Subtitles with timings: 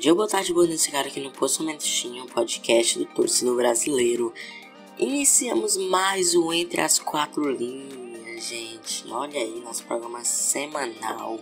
[0.00, 4.32] dia, boa tarde, boa noite, cara aqui no Posto Mentinho, podcast do torcedor brasileiro.
[4.98, 9.04] Iniciamos mais um Entre as Quatro Linhas, gente.
[9.10, 11.38] Olha aí, nosso programa semanal.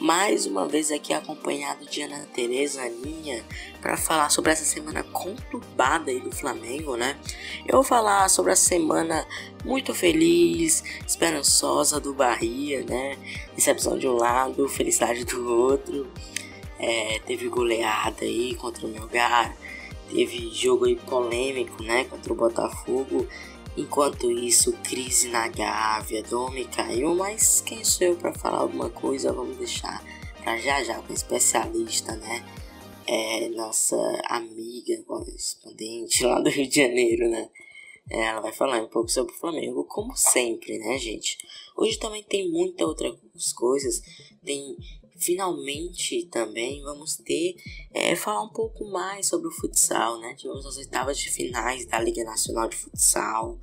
[0.00, 3.44] Mais uma vez aqui acompanhado de Ana Tereza Aninha
[3.80, 7.16] para falar sobre essa semana conturbada aí do Flamengo, né?
[7.64, 9.24] Eu vou falar sobre a semana
[9.64, 13.16] muito feliz, esperançosa do Bahia, né?
[13.54, 16.10] Decepção de um lado, felicidade do outro.
[16.80, 19.54] É, teve goleada aí contra o Melgar,
[20.10, 23.26] teve jogo aí polêmico, né, contra o Botafogo.
[23.76, 29.32] Enquanto isso, crise na Gávea, Domi caiu, mas quem sou eu para falar alguma coisa?
[29.32, 30.02] Vamos deixar
[30.42, 32.44] para já já com especialista, né?
[33.06, 37.48] É, nossa amiga correspondente lá do Rio de Janeiro, né?
[38.10, 41.38] Ela vai falar um pouco sobre o Flamengo, como sempre, né, gente?
[41.76, 43.14] Hoje também tem muita outras
[43.54, 44.02] coisas.
[44.44, 44.76] Tem
[45.20, 47.54] finalmente também vamos ter
[47.92, 50.34] é, falar um pouco mais sobre o futsal, né?
[50.34, 53.58] Tivemos as oitavas de finais da Liga Nacional de Futsal,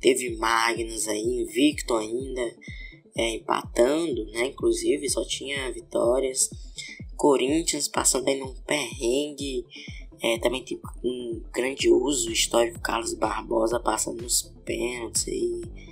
[0.00, 2.56] teve Magnus aí, invicto ainda,
[3.16, 4.46] é, empatando, né?
[4.46, 6.48] Inclusive só tinha vitórias.
[7.16, 9.66] Corinthians passando aí num perrengue.
[10.22, 15.89] É, também tem um grandioso histórico Carlos Barbosa passando nos pênaltis aí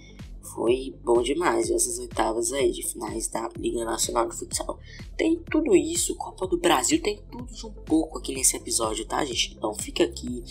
[0.59, 4.77] foi bom demais essas oitavas aí de finais da Liga Nacional de Futsal.
[5.17, 9.55] Tem tudo isso, Copa do Brasil, tem tudo um pouco aqui nesse episódio, tá, gente?
[9.55, 10.43] Então fica aqui,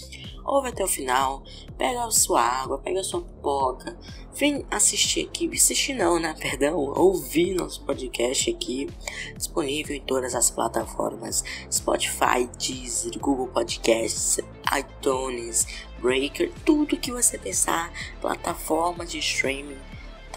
[0.46, 1.44] ouve até o final,
[1.78, 4.00] pega a sua água, pega a sua pipoca,
[4.34, 6.34] vem assistir aqui, assistir não, né?
[6.40, 8.90] Perdão, ouvir nosso podcast aqui,
[9.36, 14.40] disponível em todas as plataformas: Spotify, Deezer, Google Podcasts,
[14.74, 15.68] iTunes,
[16.00, 17.92] Breaker, tudo que você pensar,
[18.22, 19.78] plataforma de streaming,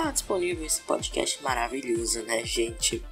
[0.03, 3.05] tá disponível esse podcast maravilhoso, né, gente?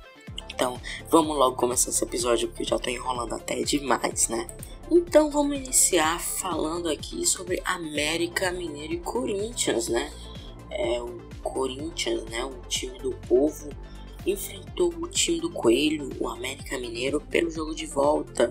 [0.50, 4.48] Então, vamos logo começar esse episódio porque eu já tô enrolando até demais, né?
[4.90, 10.10] Então, vamos iniciar falando aqui sobre América Mineiro e Corinthians, né?
[10.70, 13.68] É o Corinthians, né, o time do povo
[14.26, 18.48] enfrentou o time do Coelho, o América Mineiro, pelo jogo de volta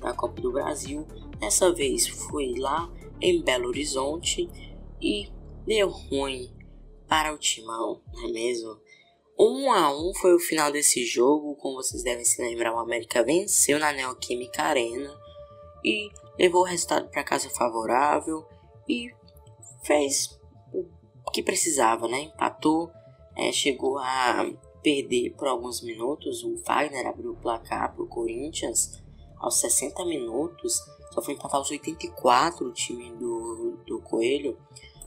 [0.00, 1.06] da Copa do Brasil.
[1.38, 2.90] Dessa vez foi lá
[3.20, 4.48] em Belo Horizonte
[5.00, 5.28] e
[5.64, 6.57] deu ruim
[7.08, 8.78] para o Timão, não é mesmo?
[9.38, 13.22] 1 a 1 foi o final desse jogo, como vocês devem se lembrar, o América
[13.22, 15.16] venceu na Neoquímica Arena
[15.84, 18.44] e levou o resultado para casa favorável
[18.88, 19.12] e
[19.84, 20.38] fez
[20.72, 22.22] o que precisava, né?
[22.22, 22.90] Empatou,
[23.36, 24.50] é, chegou a
[24.82, 26.42] perder por alguns minutos.
[26.42, 29.00] O Wagner abriu o placar para o Corinthians
[29.38, 30.82] aos 60 minutos
[31.18, 34.56] só foi empatar os 84 o time do, do Coelho.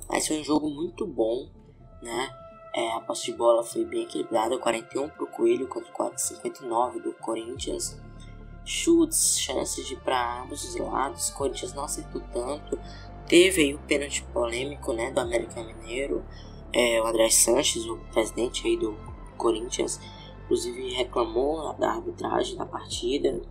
[0.09, 1.49] Mas foi um jogo muito bom,
[2.01, 2.35] né?
[2.73, 7.13] É, a posse de bola foi bem equilibrada, 41 para o Coelho contra 59 do
[7.13, 7.99] Corinthians.
[8.63, 11.29] Chutes, chances de para ambos os lados.
[11.29, 12.79] O Corinthians não acertou tanto.
[13.27, 16.23] Teve aí o pênalti polêmico, né, do América Mineiro.
[16.71, 18.95] É, o André Sanches, o presidente aí do
[19.35, 19.99] Corinthians,
[20.43, 23.41] inclusive reclamou da arbitragem da partida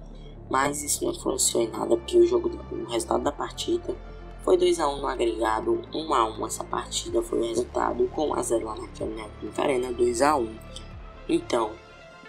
[0.50, 3.96] mas isso não influenciou em nada porque o jogo, o resultado da partida
[4.42, 8.34] foi 2 a 1 no agregado, 1 a 1 essa partida foi o resultado com
[8.34, 10.56] a 0 lá na Arena, 2 a 1.
[11.28, 11.72] Então,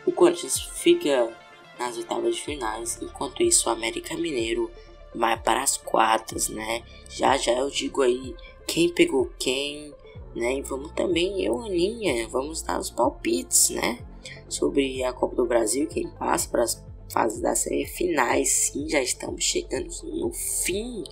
[0.05, 1.35] o Corinthians fica
[1.79, 4.69] nas oitavas de finais, enquanto isso o América Mineiro
[5.15, 6.83] vai para as quartas, né?
[7.09, 8.35] Já já eu digo aí
[8.67, 9.93] quem pegou quem,
[10.35, 10.55] né?
[10.55, 13.99] E vamos também eu, Aninha, vamos dar os palpites, né?
[14.47, 19.01] Sobre a Copa do Brasil, quem passa para as fase da série finais, sim, já
[19.01, 21.03] estamos chegando no fim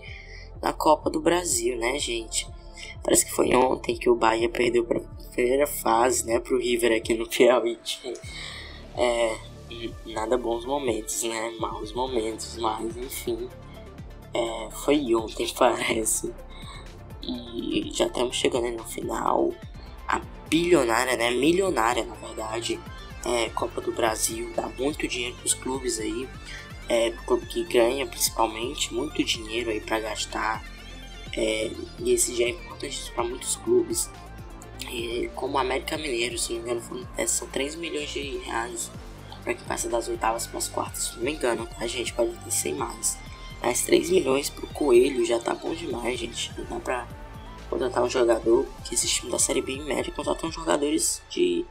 [0.62, 2.48] da Copa do Brasil, né, gente?
[3.04, 5.02] Parece que foi ontem que o Bahia perdeu para
[5.40, 7.78] primeira fase, né, para o River aqui no Piauí.
[8.96, 9.38] É,
[10.06, 13.50] nada bons momentos, né, maus momentos, mas enfim,
[14.34, 16.34] é, foi ontem, parece.
[17.22, 19.54] E já estamos chegando no final.
[20.08, 20.20] A
[20.50, 22.80] bilionária, né, milionária, na verdade,
[23.26, 26.28] é, Copa do Brasil, dá muito dinheiro para os clubes aí,
[26.90, 27.14] é,
[27.50, 30.64] que ganha principalmente muito dinheiro aí para gastar,
[31.38, 34.10] é, e esse já é importante para muitos clubes,
[34.92, 38.38] e, como o América Mineiro, se não me engano, foram, é, são 3 milhões de
[38.40, 38.92] reais
[39.44, 42.32] para que passe das oitavas para as quartas, se não me engano, a gente pode
[42.32, 43.18] ter sem mais.
[43.62, 46.52] Mas 3 milhões pro Coelho já tá bom demais, gente.
[46.58, 47.08] Não dá pra
[47.70, 51.66] contratar um jogador que esse time da Série B em média contratam jogadores de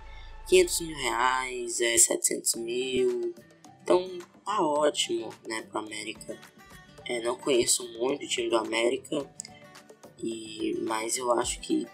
[0.47, 3.35] 500 mil reais, é, 700 mil.
[3.83, 4.07] Então
[4.49, 6.39] tá ótimo, né, pro América.
[7.07, 9.31] É, não conheço muito o time do América,
[10.23, 11.87] e, mas eu acho que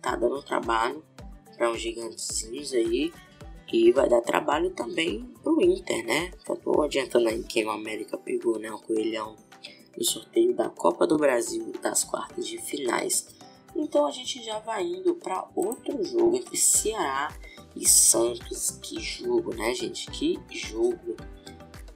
[0.00, 1.04] tá dando trabalho
[1.56, 3.12] para uns gigantezinhos aí.
[3.72, 6.30] E vai dar trabalho também pro Inter, né?
[6.44, 8.70] Só tô adiantando aí quem o América pegou, né?
[8.70, 9.34] O Coelhão
[9.96, 13.28] no sorteio da Copa do Brasil das quartas de finais.
[13.74, 17.34] Então a gente já vai indo para outro jogo entre Ceará
[17.74, 18.72] e Santos.
[18.82, 20.10] Que jogo, né, gente?
[20.10, 21.16] Que jogo!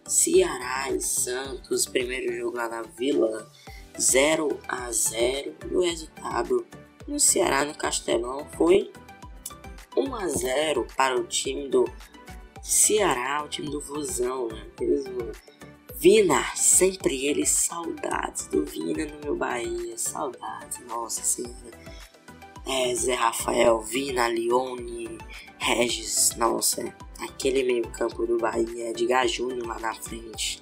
[0.09, 3.51] Ceará e Santos, primeiro jogo lá na Vila,
[3.99, 6.67] 0 a 0 e o resultado
[7.07, 8.93] no Ceará no Castelão foi
[9.97, 11.85] 1 a 0 para o time do
[12.63, 14.67] Ceará, o time do Vozão, né?
[15.95, 21.79] Vina, sempre ele, saudades do Vina no meu Bahia, saudades, nossa senhora.
[22.67, 25.17] É, Zé Rafael, Vina, Leone,
[25.59, 30.61] Regis, nossa, aquele meio campo do Bahia, de Júnior lá na frente.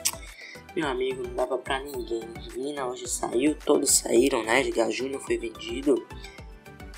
[0.75, 2.23] Meu amigo, não dava pra ninguém.
[2.53, 4.62] Vina hoje saiu, todos saíram, né?
[4.62, 6.05] De Júnior foi vendido.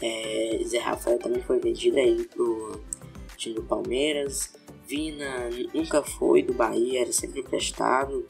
[0.01, 2.81] É, Zé Rafael também foi vendido aí pro
[3.37, 4.55] time do Palmeiras.
[4.87, 8.27] Vina nunca foi do Bahia, era sempre emprestado.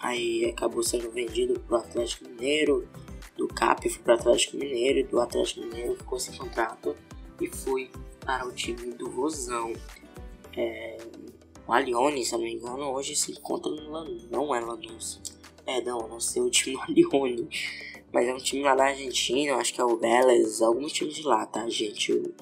[0.00, 2.88] Aí acabou sendo vendido pro Atlético Mineiro.
[3.36, 6.96] Do CAP foi pro Atlético Mineiro e do Atlético Mineiro ficou sem contrato
[7.40, 7.90] e foi
[8.24, 9.72] para o time do Rosão.
[10.56, 10.98] É,
[11.66, 14.28] o Alione, se não me engano, hoje se encontra no Lanús.
[14.30, 15.20] Não é Lanús.
[15.64, 17.48] Perdão, não sei o time do Alione.
[18.12, 21.22] Mas é um time lá da Argentina, acho que é o Vélez, algum time de
[21.22, 22.12] lá, tá, gente?
[22.12, 22.34] O,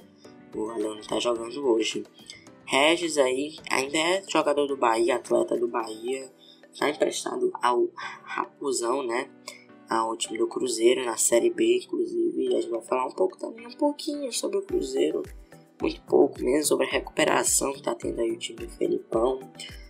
[0.54, 2.04] o Alione tá jogando hoje.
[2.64, 6.30] Regis aí ainda é jogador do Bahia, atleta do Bahia.
[6.78, 7.88] Tá emprestado ao
[8.22, 9.28] Raposão, né?
[9.88, 12.48] Ao time do Cruzeiro na Série B, inclusive.
[12.48, 15.22] A gente vai falar um pouco também, um pouquinho sobre o Cruzeiro.
[15.80, 19.40] Muito pouco mesmo, sobre a recuperação que tá tendo aí o time do Felipão.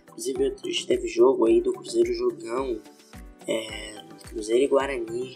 [0.03, 2.79] Inclusive, hoje teve jogo aí do Cruzeiro Jogão.
[3.47, 5.33] É, Cruzeiro e Guarani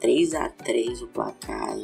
[0.00, 1.76] 3 a 3 o placar.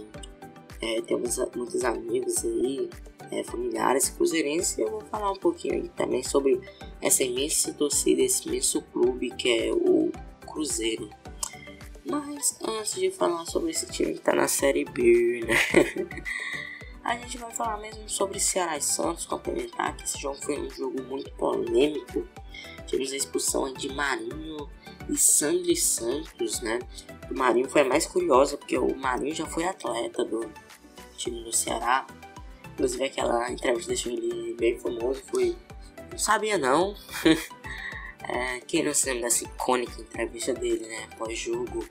[0.80, 2.88] É, temos muitos amigos aí,
[3.30, 6.60] é, familiares cruzeirenses, e eu vou falar um pouquinho aí também sobre
[7.02, 10.10] essa imensa torcida, esse imenso clube que é o
[10.46, 11.10] Cruzeiro.
[12.04, 15.54] Mas antes de falar sobre esse time que tá na Série B, né?
[17.02, 20.70] a gente vai falar mesmo sobre Ceará e Santos, complementar que esse jogo foi um
[20.70, 22.26] jogo muito polêmico.
[22.86, 24.68] Tivemos a expulsão de Marinho
[25.08, 26.78] e Sandri Santos, né?
[27.30, 30.50] O Marinho foi a mais curiosa, porque o Marinho já foi atleta do
[31.16, 32.06] time do Ceará.
[32.72, 35.56] Inclusive aquela entrevista deixou ele bem famoso, foi.
[36.10, 36.94] Não sabia não.
[38.28, 41.08] é, quem não se lembra dessa icônica entrevista dele, né?
[41.16, 41.84] Pós-jogo.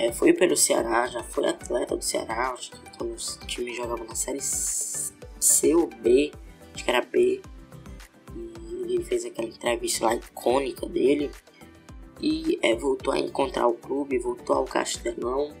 [0.00, 4.02] É, foi pelo Ceará, já foi atleta do Ceará, acho que quando o time jogava
[4.02, 6.32] na série C ou B,
[6.74, 7.42] acho que era B.
[8.34, 11.30] E ele fez aquela entrevista lá icônica dele
[12.18, 15.54] e é, voltou a encontrar o clube, voltou ao Castelão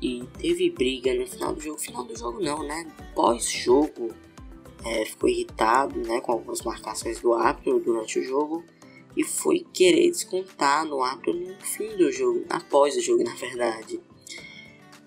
[0.00, 1.78] e teve briga no final do jogo.
[1.78, 2.90] Final do jogo não, né?
[3.14, 4.14] Pós-jogo
[4.86, 8.64] é, ficou irritado né, com algumas marcações do árbitro durante o jogo
[9.16, 14.00] e foi querer descontar no árbitro no fim do jogo, após o jogo na verdade.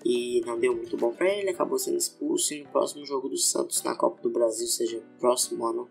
[0.04, 3.38] E não deu muito bom para ele, acabou sendo expulso e no próximo jogo do
[3.38, 5.88] Santos na Copa do Brasil, seja próximo ano,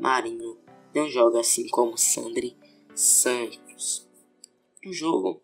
[0.00, 0.58] Marinho
[0.94, 2.56] não joga assim como Sandri
[2.94, 4.08] Santos.
[4.84, 5.40] O jogo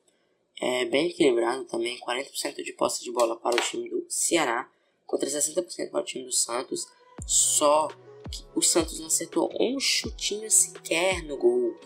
[0.61, 4.69] é bem equilibrado também, 40% de posse de bola para o time do Ceará
[5.07, 6.87] contra 60% para o time do Santos.
[7.26, 7.88] Só
[8.31, 11.76] que o Santos não acertou um chutinho sequer no gol.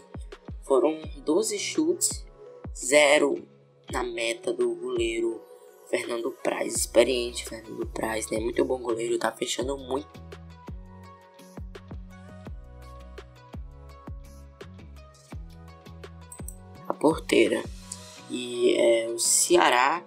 [0.63, 2.25] Foram 12 chutes,
[2.75, 3.47] 0
[3.91, 5.41] na meta do goleiro
[5.89, 8.39] Fernando Praz, experiente Fernando Praz, né?
[8.39, 10.09] Muito bom goleiro, tá fechando muito
[16.89, 17.63] a porteira.
[18.31, 20.03] E é o Ceará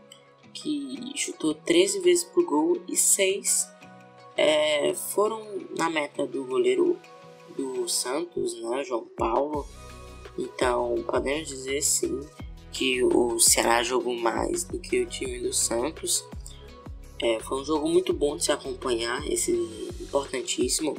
[0.54, 3.70] que chutou 13 vezes por gol e 6
[4.38, 5.46] é, foram
[5.78, 7.00] na meta do goleiro
[7.56, 9.68] do Santos, né, João Paulo.
[10.38, 12.22] Então podemos dizer sim
[12.72, 16.26] que o Ceará jogou mais do que o time do Santos.
[17.22, 19.52] É, foi um jogo muito bom de se acompanhar, esse
[20.02, 20.96] importantíssimo.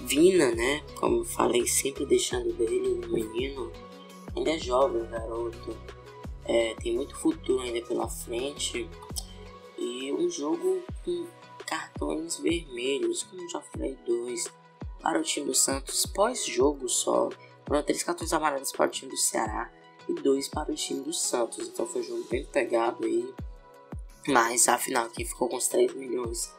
[0.00, 0.82] Vina, né?
[0.96, 3.72] Como eu falei, sempre deixando dele, o menino,
[4.36, 5.74] ainda é jovem, garoto.
[6.44, 8.86] É, tem muito futuro ainda pela frente.
[9.78, 11.26] E um jogo com
[11.64, 14.46] cartões vermelhos, como já falei, dois
[15.00, 17.30] para o time do Santos pós-jogo só.
[17.66, 19.70] Foram três cartões amarelos para o time do Ceará
[20.08, 21.66] e dois para o time do Santos.
[21.68, 23.32] Então foi um jogo bem pegado aí.
[24.26, 26.50] Mas afinal, quem ficou com os 3 milhões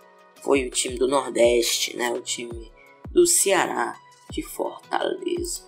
[0.43, 2.11] foi o time do Nordeste, né?
[2.11, 2.71] O time
[3.11, 5.63] do Ceará de Fortaleza.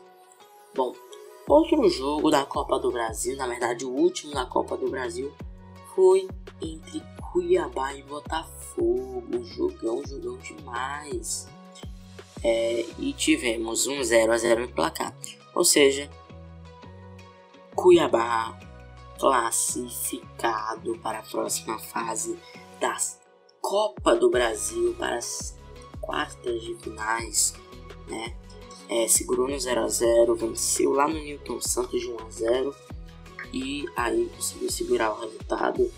[0.75, 0.94] Bom,
[1.48, 5.34] Outro jogo da Copa do Brasil, na verdade o último da Copa do Brasil,
[5.96, 6.27] foi
[6.62, 7.01] entre
[7.32, 9.46] Cuiabá e Botafogo.
[9.46, 11.48] Jogão, jogão demais.
[12.44, 15.15] É, e tivemos um 0 a 0 no placar.
[15.53, 16.10] Ou seja,
[17.75, 18.58] Cuiabá
[19.20, 22.38] classificado para a próxima fase
[22.79, 22.96] da
[23.62, 25.58] Copa do Brasil para as
[26.00, 27.53] quartas de finais,
[28.08, 28.36] né?
[28.89, 32.75] É, segurou no 0 a 0 venceu lá no Newton Santos de 1 a 0
[33.51, 35.91] e aí conseguiu segurar o resultado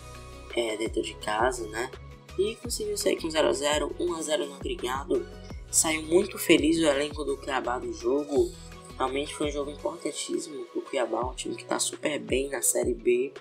[0.56, 1.90] é, dentro de casa, né?
[2.38, 5.26] E conseguiu sair com 0 a 0 1 a 0 no agregado.
[5.70, 8.50] Saiu muito feliz o elenco do Cuiabá do jogo.
[8.96, 12.92] Realmente foi um jogo importantíssimo pro Cuiabá, um time que tá super bem na Série
[12.92, 13.32] B.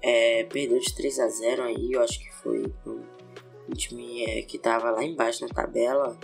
[0.00, 4.56] É, perdeu de 3 a 0 aí, eu acho que foi um, time é, que
[4.56, 6.16] tava lá embaixo na tabela.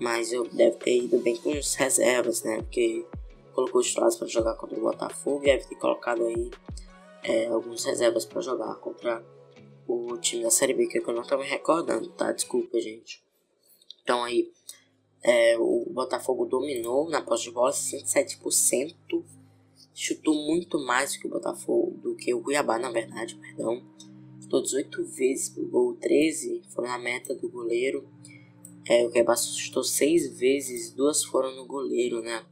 [0.00, 2.56] Mas eu deve ter ido bem com os reservas, né?
[2.58, 3.06] Porque
[3.52, 6.50] colocou os titulares para jogar contra o Botafogo e deve ter colocado aí
[7.22, 9.24] é, alguns reservas para jogar contra
[9.86, 12.32] o time da Série B, que eu não tô me recordando, tá?
[12.32, 13.27] Desculpa, gente.
[14.08, 14.50] Então aí,
[15.22, 19.22] é, o Botafogo dominou na posse de bola 67%,
[19.94, 23.84] chutou muito mais do que o Botafogo, do que o Cuiabá, na verdade, perdão.
[24.48, 28.08] Todos oito vezes pro gol, 13 foram na meta do goleiro.
[28.88, 32.46] É, o Cuiabá chutou seis vezes, duas foram no goleiro, né?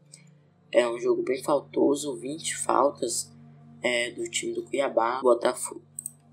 [0.71, 3.33] É um jogo bem faltoso, 20 faltas
[3.81, 5.81] é, do time do Cuiabá, Botafogo.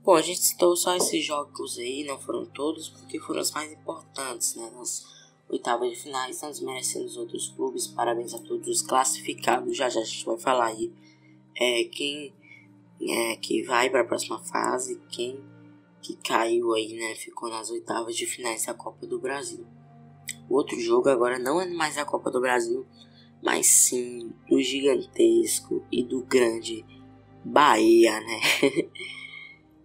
[0.05, 3.71] Bom, a gente citou só esses jogos aí, não foram todos, porque foram os mais
[3.71, 4.69] importantes, né?
[4.75, 5.05] Nas
[5.47, 7.87] oitavas de finais, estão desmerecendo os outros clubes.
[7.87, 9.77] Parabéns a todos os classificados.
[9.77, 10.91] Já já a gente vai falar aí
[11.55, 12.33] é, quem
[13.01, 15.41] é, que vai para a próxima fase, quem
[16.01, 17.15] que caiu aí, né?
[17.15, 19.65] Ficou nas oitavas de finais da Copa do Brasil.
[20.49, 22.85] O outro jogo agora não é mais a Copa do Brasil,
[23.41, 26.85] mas sim do gigantesco e do grande
[27.45, 28.41] Bahia, né?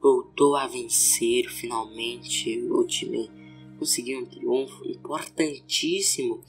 [0.01, 2.61] Voltou a vencer finalmente.
[2.71, 3.31] O time
[3.79, 6.43] conseguiu um triunfo importantíssimo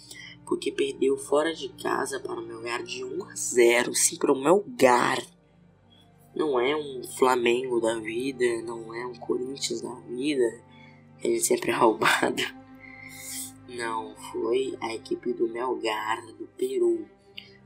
[0.49, 3.93] porque perdeu fora de casa para o Melgar de 1 a 0.
[3.93, 5.23] Sim, para o Melgar.
[6.35, 10.63] Não é um Flamengo da vida, não é um Corinthians da vida.
[11.23, 12.41] Ele sempre é roubado.
[13.67, 17.05] Não, foi a equipe do Melgar do Peru.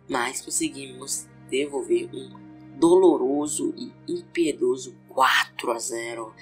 [0.10, 2.43] Mas conseguimos devolver um
[2.78, 6.34] doloroso e impiedoso 4 a 0.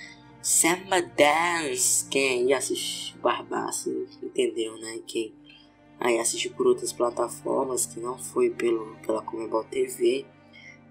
[0.41, 4.99] Samba Dance, quem aí assiste Barbaço entendeu, né?
[5.05, 5.33] Quem
[5.99, 10.25] aí assistiu por outras plataformas que não foi pelo, pela Comebol TV,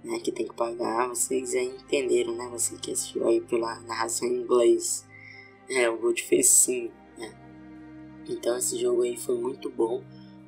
[0.04, 0.20] né?
[0.20, 2.48] Que tem que pagar, vocês aí entenderam, né?
[2.52, 5.04] Você que assistiu aí pela narração em inglês,
[5.68, 7.34] é, o gol de Fecim, né?
[8.28, 10.04] Então esse jogo aí foi muito bom,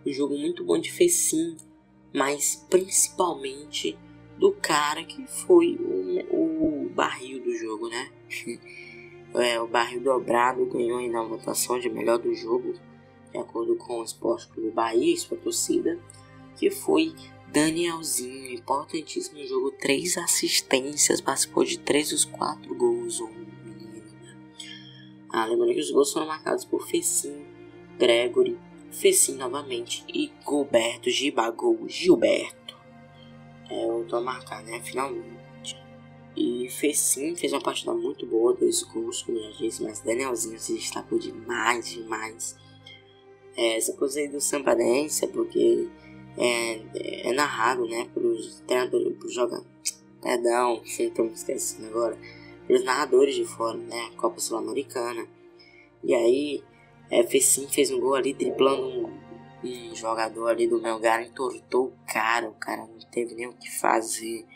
[0.06, 1.56] um jogo muito bom de Fecim,
[2.14, 3.99] mas principalmente
[4.42, 8.11] do cara que foi o, o barril do jogo, né?
[9.37, 12.75] é, o barril dobrado ganhou aí na votação de melhor do jogo,
[13.30, 15.96] de acordo com o Esporte Clube Bahia e sua torcida,
[16.56, 17.14] que foi
[17.52, 24.37] Danielzinho, importantíssimo no jogo, três assistências, participou de três dos quatro gols, o menino, né?
[25.30, 27.46] Ah, lembrando que os gols foram marcados por Fecim,
[27.96, 28.58] Gregory,
[28.90, 32.62] Fecim novamente e Gilberto Gibagol Gilberto
[33.71, 34.81] é, voltou a marcar, né?
[34.81, 35.42] Finalmente.
[36.37, 40.59] E fez sim, fez uma partida muito boa, dois gols, como já disse, mas Danielzinho
[40.59, 42.57] se destacou demais, demais.
[43.57, 45.88] É, essa coisa aí do Sampadência, porque
[46.38, 49.71] é, é narrado, né, pelos treinadores, pros jogadores.
[50.23, 52.19] Perdão, estou me esquecendo agora.
[52.66, 55.26] Pelos narradores de fora, né, Copa Sul-Americana.
[56.02, 56.64] E aí,
[57.11, 59.22] é, fez sim, fez um gol ali, driblando um
[59.64, 63.71] um jogador ali do Melgar entortou o cara, o cara não teve nem o que
[63.71, 64.47] fazer,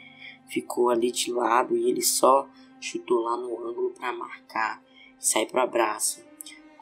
[0.49, 2.49] ficou ali de lado e ele só
[2.81, 4.83] chutou lá no ângulo para marcar
[5.21, 6.25] e sair pro abraço.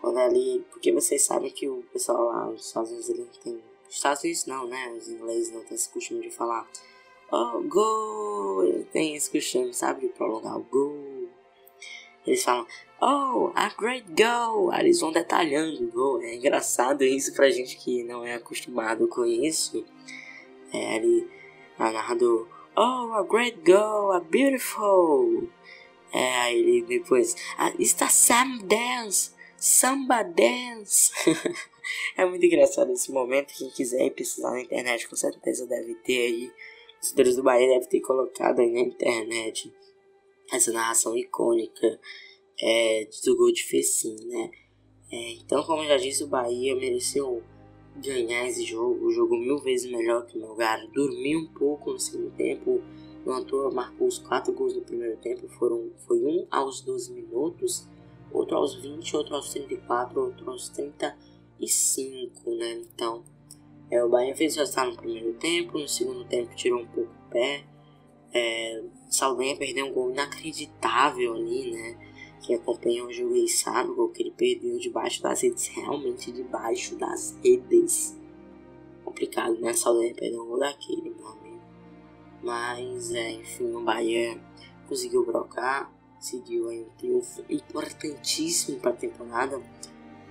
[0.01, 3.63] Quando ali, porque vocês sabem que o pessoal lá nos Estados Unidos ele tem.
[3.89, 4.93] Estados Unidos não, né?
[4.97, 6.69] Os ingleses não têm esse costume de falar
[7.33, 8.85] Oh, gol!
[8.93, 10.03] Tem esse costume, sabe?
[10.03, 11.04] De prolongar o gol.
[12.27, 12.67] Eles falam
[13.01, 14.71] Oh, a great goal!
[14.71, 16.23] Aí eles vão detalhando o gol.
[16.23, 19.85] É engraçado isso pra gente que não é acostumado com isso.
[20.73, 21.29] É ali,
[21.79, 25.49] a narrador, Oh, a great goal, a beautiful!
[26.13, 31.13] É, aí ele depois, ah, está Sam Dance, Samba Dance!
[32.17, 33.53] é muito engraçado esse momento.
[33.53, 36.53] Quem quiser precisar na internet, com certeza deve ter aí.
[37.03, 39.71] Os do Bahia devem ter colocado aí na internet
[40.57, 42.01] essa narração icônica
[42.61, 44.51] é, do gol de Fecim, né?
[45.11, 47.43] É, então, como já disse, o Bahia mereceu
[47.97, 49.07] ganhar esse jogo.
[49.07, 50.87] O jogo mil vezes melhor que o Melgar.
[50.93, 52.83] Dormiu um pouco no segundo tempo.
[53.25, 55.49] O Antônio marcou os quatro gols no primeiro tempo.
[55.49, 57.89] Foram, foi um aos 12 minutos,
[58.33, 61.35] outro aos 20, outro aos 34, outro aos 38
[61.67, 62.83] 5, né?
[62.95, 63.25] Então,
[63.91, 67.11] é, o Bahia fez o resultado no primeiro tempo, no segundo tempo tirou um pouco
[67.11, 67.65] o pé.
[68.33, 68.83] É,
[69.15, 71.97] Saldanha perdeu um gol inacreditável ali, né?
[72.43, 76.33] Quem acompanhou o jogo e sabe o gol que ele perdeu debaixo das redes, realmente
[76.33, 78.19] debaixo das redes.
[79.05, 79.73] Complicado, né?
[79.73, 81.63] Saldanha perdeu um gol daquele, meu amigo.
[82.43, 84.39] Mas, é, enfim, o Bahia
[84.89, 89.63] conseguiu brocar, seguiu aí um triunfo importantíssimo para a temporada.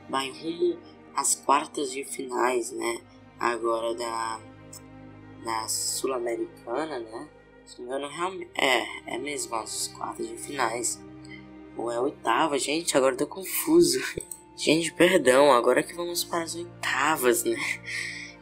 [0.10, 0.78] Vai rumo
[1.16, 3.00] às quartas de finais, né?
[3.40, 4.40] Agora da,
[5.44, 7.30] da Sul-Americana, né?
[7.66, 8.52] Se não me engano, realmente.
[8.56, 11.02] É, é mesmo, as quartas de finais.
[11.78, 14.00] Ou é oitava, gente, agora tô confuso.
[14.56, 17.58] Gente, perdão, agora que vamos para as oitavas, né?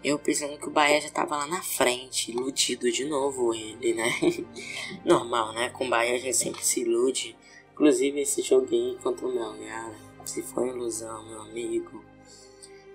[0.04, 4.12] Eu pensando que o Bahia já tava lá na frente, iludido de novo ele, né?
[5.06, 5.70] Normal, né?
[5.70, 7.38] Com o Bahia a gente sempre se ilude.
[7.72, 9.94] Inclusive esse joguinho contra o Melgar,
[10.26, 12.04] se foi ilusão, meu amigo.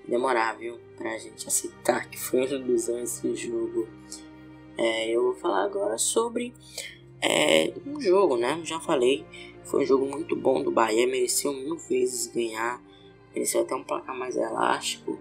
[0.07, 0.79] Demorar, viu?
[0.97, 3.89] Pra gente aceitar que foi ilusão esse jogo.
[4.79, 6.53] É, eu vou falar agora sobre
[7.23, 8.61] é, um jogo, né?
[8.63, 9.25] Já falei,
[9.65, 12.83] foi um jogo muito bom do Bahia, mereceu mil vezes ganhar,
[13.35, 15.19] mereceu até um placar mais elástico.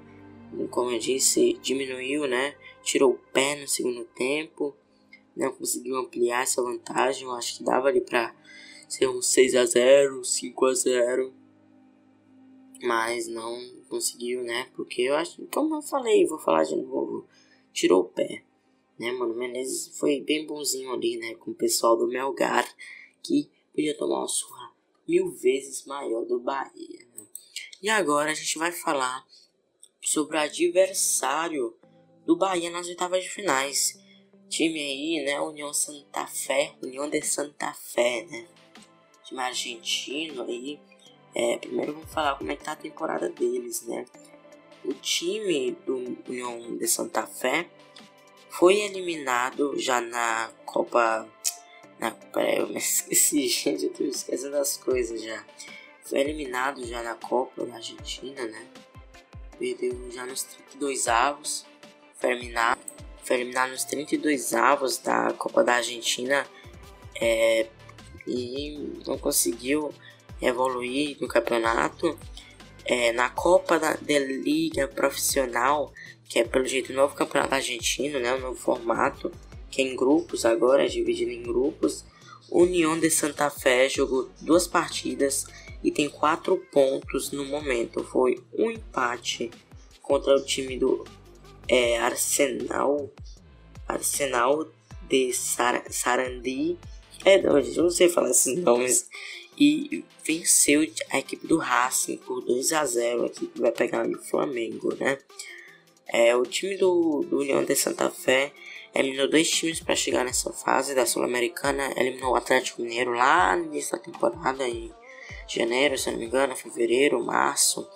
[0.69, 2.55] Como eu disse, diminuiu, né?
[2.83, 4.75] Tirou o pé no segundo tempo,
[5.35, 7.23] não conseguiu ampliar essa vantagem.
[7.23, 8.35] Eu acho que dava ali pra
[8.89, 11.33] ser um 6 a 0 5 a 0
[12.83, 13.57] mas não
[13.89, 14.67] conseguiu, né?
[14.75, 17.25] Porque eu acho, como eu falei, vou falar de novo,
[17.71, 18.43] tirou o pé
[18.97, 19.35] né, mano?
[19.35, 22.65] Menezes foi bem bonzinho ali, né, com o pessoal do Melgar,
[23.23, 24.71] que podia tomar uma surra
[25.07, 26.99] mil vezes maior do Bahia.
[27.15, 27.25] Né?
[27.81, 29.25] E agora a gente vai falar
[30.01, 31.75] sobre o adversário
[32.25, 33.99] do Bahia nas oitavas de finais.
[34.49, 38.47] Time aí, né, União Santa Fé, União de Santa Fé, né?
[39.25, 40.79] Time argentino aí.
[41.33, 44.05] É, primeiro vamos falar como é que tá a temporada deles, né?
[44.83, 47.69] O time do União de Santa Fé
[48.57, 51.27] foi eliminado já na Copa.
[51.99, 55.43] Na, peraí, eu me esqueci, gente, eu tô esquecendo das coisas já.
[56.03, 58.65] Foi eliminado já na Copa da Argentina, né?
[59.57, 61.65] Perdeu já nos 32 avos.
[62.15, 62.79] Foi eliminado,
[63.23, 66.45] foi eliminado nos 32 avos da Copa da Argentina.
[67.19, 67.67] É,
[68.27, 69.93] e não conseguiu
[70.41, 72.17] evoluir no campeonato.
[72.85, 75.91] É, na Copa da, Liga Profissional
[76.27, 79.31] que é pelo jeito o novo campeonato argentino, né, o novo formato,
[79.69, 82.05] que é em grupos agora, é dividido em grupos.
[82.49, 85.45] União de Santa Fé jogou duas partidas
[85.83, 88.03] e tem quatro pontos no momento.
[88.03, 89.51] Foi um empate
[90.01, 91.05] contra o time do
[91.67, 93.09] é, Arsenal,
[93.87, 94.67] Arsenal
[95.07, 96.77] de Sar Sarandi.
[97.23, 99.09] É, gente, não sei falar esses nomes.
[99.57, 104.21] E venceu a equipe do Racing por 2 a 0 A equipe vai pegar o
[104.23, 105.17] Flamengo, né?
[106.07, 108.51] É, o time do, do União de Santa Fé
[108.93, 111.93] eliminou dois times para chegar nessa fase da Sul-Americana.
[111.97, 114.91] Eliminou o Atlético Mineiro lá no início da temporada, em
[115.47, 117.87] janeiro, se não me engano, fevereiro, março,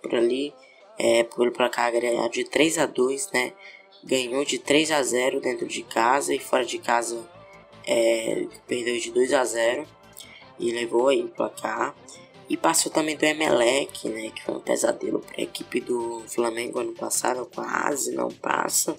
[0.00, 0.54] por ali.
[0.98, 1.90] É, pelo placar
[2.30, 3.52] de 3 a 2 né?
[4.04, 7.18] Ganhou de 3 a 0 dentro de casa e fora de casa
[7.86, 9.86] é, perdeu de 2 a 0
[10.62, 11.94] e levou aí o placar.
[12.48, 14.30] E passou também do Emelec, né?
[14.30, 17.48] Que foi um pesadelo para a equipe do Flamengo ano passado.
[17.52, 18.96] Quase não passa.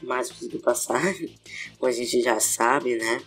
[0.00, 1.02] Mas conseguiu passar.
[1.78, 3.20] Como a gente já sabe, né?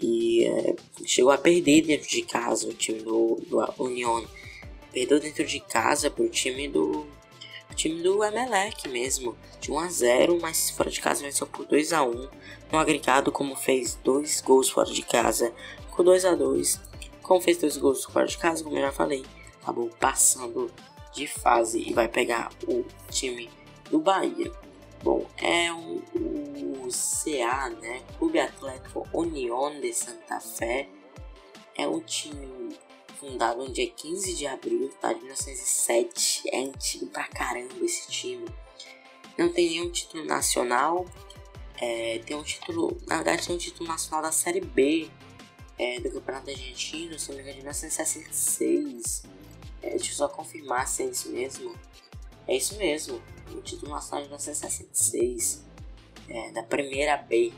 [0.00, 4.26] E é, chegou a perder dentro de casa o time do, do União.
[4.92, 7.06] Perdeu dentro de casa pro time do
[7.74, 11.92] time do Emelec mesmo, de 1 a 0, mas fora de casa venceu por 2
[11.92, 12.28] a 1.
[12.72, 15.52] No agregado, como fez dois gols fora de casa,
[15.96, 16.86] com 2 a 2
[17.26, 19.26] como fez dois gols fora de casa, como eu já falei,
[19.60, 20.72] acabou passando
[21.12, 23.50] de fase e vai pegar o time
[23.90, 24.52] do Bahia.
[25.02, 26.02] Bom, é o,
[26.88, 28.00] CA, né?
[28.16, 30.88] Clube Atlético União de Santa Fé.
[31.76, 32.76] É um time
[33.18, 36.44] fundado no dia 15 de abril tá, de 1907.
[36.52, 38.46] É antigo pra caramba esse time.
[39.36, 41.04] Não tem nenhum título nacional.
[41.80, 45.10] É, tem um título, na verdade, tem um título nacional da Série B
[45.78, 49.22] é, do Campeonato Argentino, se não me engano, de 1966.
[49.82, 51.74] É, deixa eu só confirmar se é isso mesmo.
[52.48, 53.20] É isso mesmo,
[53.52, 55.64] o título nacional de 1966,
[56.28, 57.52] é, da primeira B,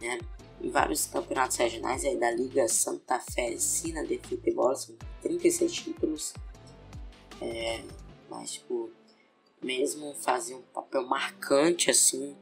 [0.00, 0.18] né?
[0.60, 6.34] Em vários campeonatos regionais aí da Liga Santa Fé Sina de Futebol, são 36 títulos.
[7.40, 7.82] É,
[8.28, 8.90] mas, tipo,
[9.62, 12.36] mesmo fazer um papel marcante assim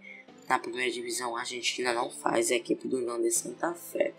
[0.48, 4.14] na primeira divisão argentina não faz a equipe do União de Santa Fé.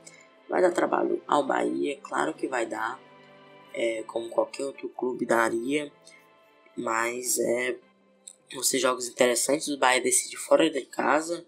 [0.49, 2.99] Vai dar trabalho ao Bahia, claro que vai dar,
[3.73, 5.91] é, como qualquer outro clube daria.
[6.75, 7.77] Mas é.
[8.53, 9.67] Vão ser jogos interessantes.
[9.67, 11.45] O Bahia decide fora de casa.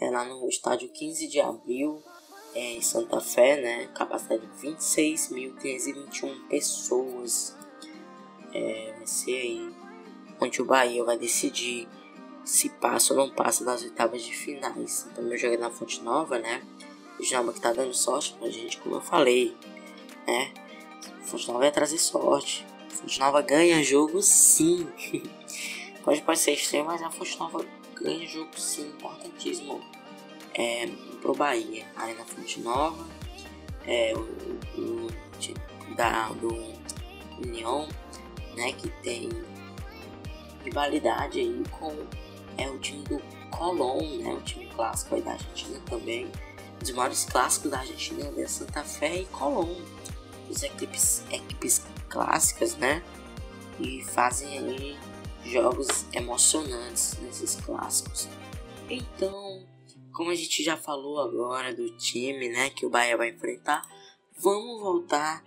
[0.00, 2.02] É lá no estádio 15 de abril.
[2.54, 3.86] É, em Santa Fé, né?
[3.94, 7.56] Capacidade de 26.521 pessoas.
[8.52, 9.74] É, vai ser aí
[10.40, 11.88] onde o Bahia vai decidir
[12.44, 15.08] se passa ou não passa das oitavas de finais.
[15.10, 16.62] Então, meu jogo é na Fonte Nova, né?
[17.24, 19.56] O Jamba que tá dando sorte pra gente, como eu falei,
[20.26, 20.52] né?
[21.22, 22.66] Fonte Nova vai trazer sorte.
[22.90, 24.86] Fonte Nova ganha jogo sim.
[26.04, 29.80] pode parecer estranho, mas a Fonte Nova ganha jogo sim, importantíssimo.
[30.52, 30.86] É,
[31.22, 33.08] pro Bahia, aí na Fonte Nova,
[33.86, 34.20] é, o,
[34.78, 36.74] o, o da, do
[37.42, 37.88] União,
[38.54, 39.30] né, que tem
[40.62, 41.90] rivalidade aí com
[42.58, 43.18] é o time do
[43.50, 46.30] Colón, né, o time clássico aí da Argentina também.
[46.84, 49.74] Dos maiores clássicos da Argentina é Santa Fé e Colón.
[50.50, 53.02] As equipes, equipes clássicas, né?
[53.80, 54.98] E fazem aí
[55.46, 58.28] jogos emocionantes nesses clássicos.
[58.90, 59.66] Então,
[60.12, 63.82] como a gente já falou agora do time, né, que o Bahia vai enfrentar,
[64.38, 65.42] vamos voltar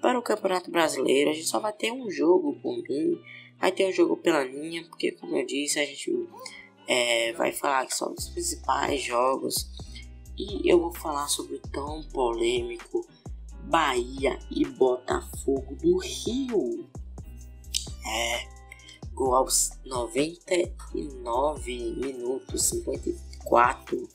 [0.00, 1.30] para o Campeonato Brasileiro.
[1.30, 3.20] A gente só vai ter um jogo por mim
[3.58, 6.28] Vai ter um jogo pela linha, porque como eu disse, a gente
[6.86, 9.68] é, vai falar aqui só dos principais jogos.
[10.38, 13.04] E eu vou falar sobre o tão polêmico
[13.64, 16.88] Bahia e Botafogo do Rio.
[18.06, 18.48] É,
[19.12, 24.08] gol aos 99 minutos, 54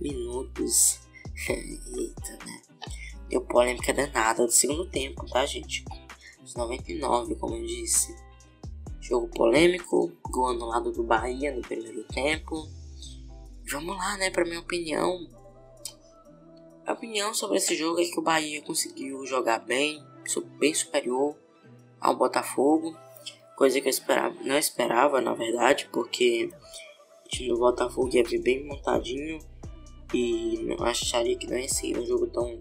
[0.00, 0.98] minutos.
[1.48, 2.60] Eita, né?
[3.28, 5.84] Deu polêmica danada do segundo tempo, tá, gente?
[6.42, 8.12] Os 99, como eu disse.
[9.00, 12.68] Jogo polêmico, gol anulado do Bahia no primeiro tempo.
[13.70, 15.26] Vamos lá, né, para minha opinião.
[16.86, 20.04] A opinião sobre esse jogo é que o Bahia conseguiu jogar bem,
[20.58, 21.36] bem superior
[22.00, 22.96] ao Botafogo,
[23.56, 26.50] coisa que eu esperava, não esperava, na verdade, porque
[27.24, 29.38] o time do Botafogo ia vir bem montadinho
[30.12, 32.60] e não acharia que não ia ser um jogo tão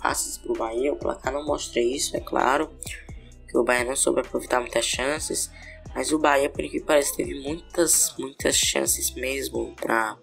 [0.00, 0.92] fácil para o Bahia.
[0.92, 2.70] O placar não mostra isso, é claro,
[3.48, 5.50] que o Bahia não soube aproveitar muitas chances.
[5.94, 10.16] Mas o Bahia, por que parece, teve muitas, muitas chances mesmo para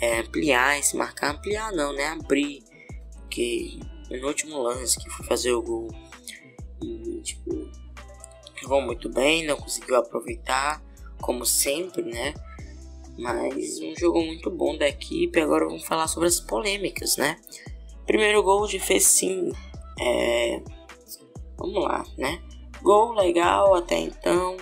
[0.00, 1.34] é, ampliar esse marcar.
[1.34, 2.06] Ampliar não, né?
[2.06, 2.62] Abrir.
[3.16, 3.78] Porque
[4.10, 5.88] no último lance que foi fazer o gol,
[6.82, 7.70] e, tipo,
[8.60, 10.82] jogou muito bem, não conseguiu aproveitar,
[11.20, 12.34] como sempre, né?
[13.18, 15.40] Mas um jogo muito bom da equipe.
[15.40, 17.36] Agora vamos falar sobre as polêmicas, né?
[18.06, 19.52] Primeiro gol de Fecim.
[20.00, 20.60] É...
[21.56, 22.42] Vamos lá, né?
[22.82, 24.56] Gol legal até então.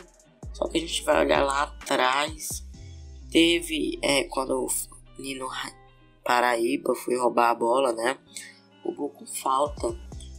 [0.52, 2.66] Só que a gente vai olhar lá atrás.
[3.30, 4.68] Teve é, quando o
[5.18, 5.48] Nino
[6.24, 8.18] Paraíba foi roubar a bola, né?
[8.84, 9.98] Roubou com falta.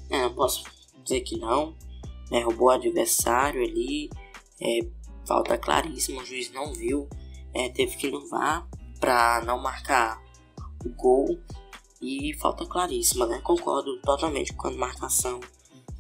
[0.10, 0.64] É, não posso
[1.04, 1.76] dizer que não.
[2.32, 2.42] Né?
[2.42, 4.10] Roubou o adversário ali.
[4.62, 4.80] É,
[5.26, 7.08] falta claríssima, o juiz não viu.
[7.54, 8.68] É, teve que inovar
[9.00, 10.22] para não marcar
[10.86, 11.40] o gol.
[12.02, 13.40] E falta claríssima, né?
[13.42, 15.40] Concordo totalmente com a marcação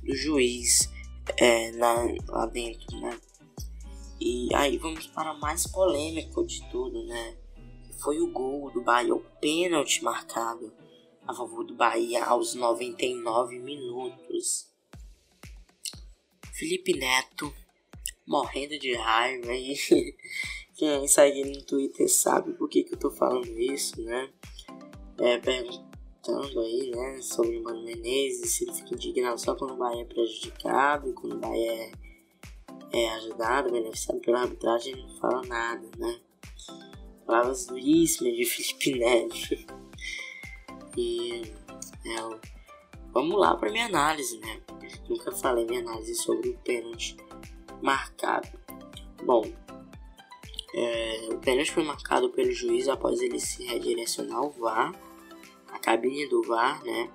[0.03, 0.89] do juiz
[1.37, 1.95] é, na,
[2.27, 3.17] lá dentro, né?
[4.25, 7.37] E aí vamos para o mais polêmico de tudo, né?
[8.01, 10.71] Foi o gol do Bahia, o pênalti marcado
[11.27, 14.71] a favor do Bahia aos 99 minutos.
[16.53, 17.53] Felipe Neto
[18.25, 19.75] morrendo de raiva e
[20.77, 24.31] quem segue no Twitter sabe por que, que eu tô falando isso, né?
[25.17, 29.77] É, perguntando aí, né, sobre o Mano Menezes, se ele fica indignado só quando o
[29.77, 32.02] Bahia é prejudicado e quando o Bahia é
[32.93, 36.19] é ajudado, beneficiado pela arbitragem, não fala nada, né?
[37.25, 39.73] Palavras duríssimas de Felipe Neto.
[40.95, 41.41] e
[42.05, 42.39] é,
[43.11, 44.61] vamos lá para minha análise, né?
[45.09, 47.17] Nunca falei minha análise sobre o pênalti
[47.81, 48.47] marcado.
[49.23, 49.43] Bom,
[50.75, 54.93] é, o pênalti foi marcado pelo juiz após ele se redirecionar ao VAR,
[55.67, 57.09] a cabine do VAR, né?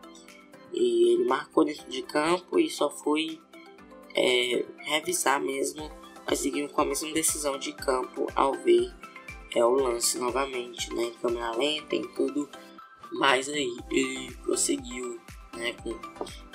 [0.72, 3.40] E ele marcou dentro de campo e só foi
[4.18, 5.90] é, revisar mesmo,
[6.26, 8.92] mas seguiu com a mesma decisão de campo ao ver
[9.54, 12.48] é, o lance novamente, né, em câmera lenta, em tudo,
[13.12, 15.20] mas aí ele prosseguiu
[15.57, 15.96] né, com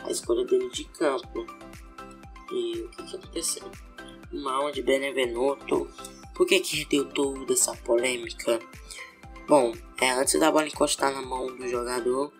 [0.05, 1.45] a escolha dele de campo.
[2.51, 3.71] E o que, que aconteceu?
[4.31, 5.87] Mão de Benevenuto.
[6.35, 8.59] Por que, que deu toda essa polêmica?
[9.47, 12.31] Bom, é, antes da bola encostar na mão do jogador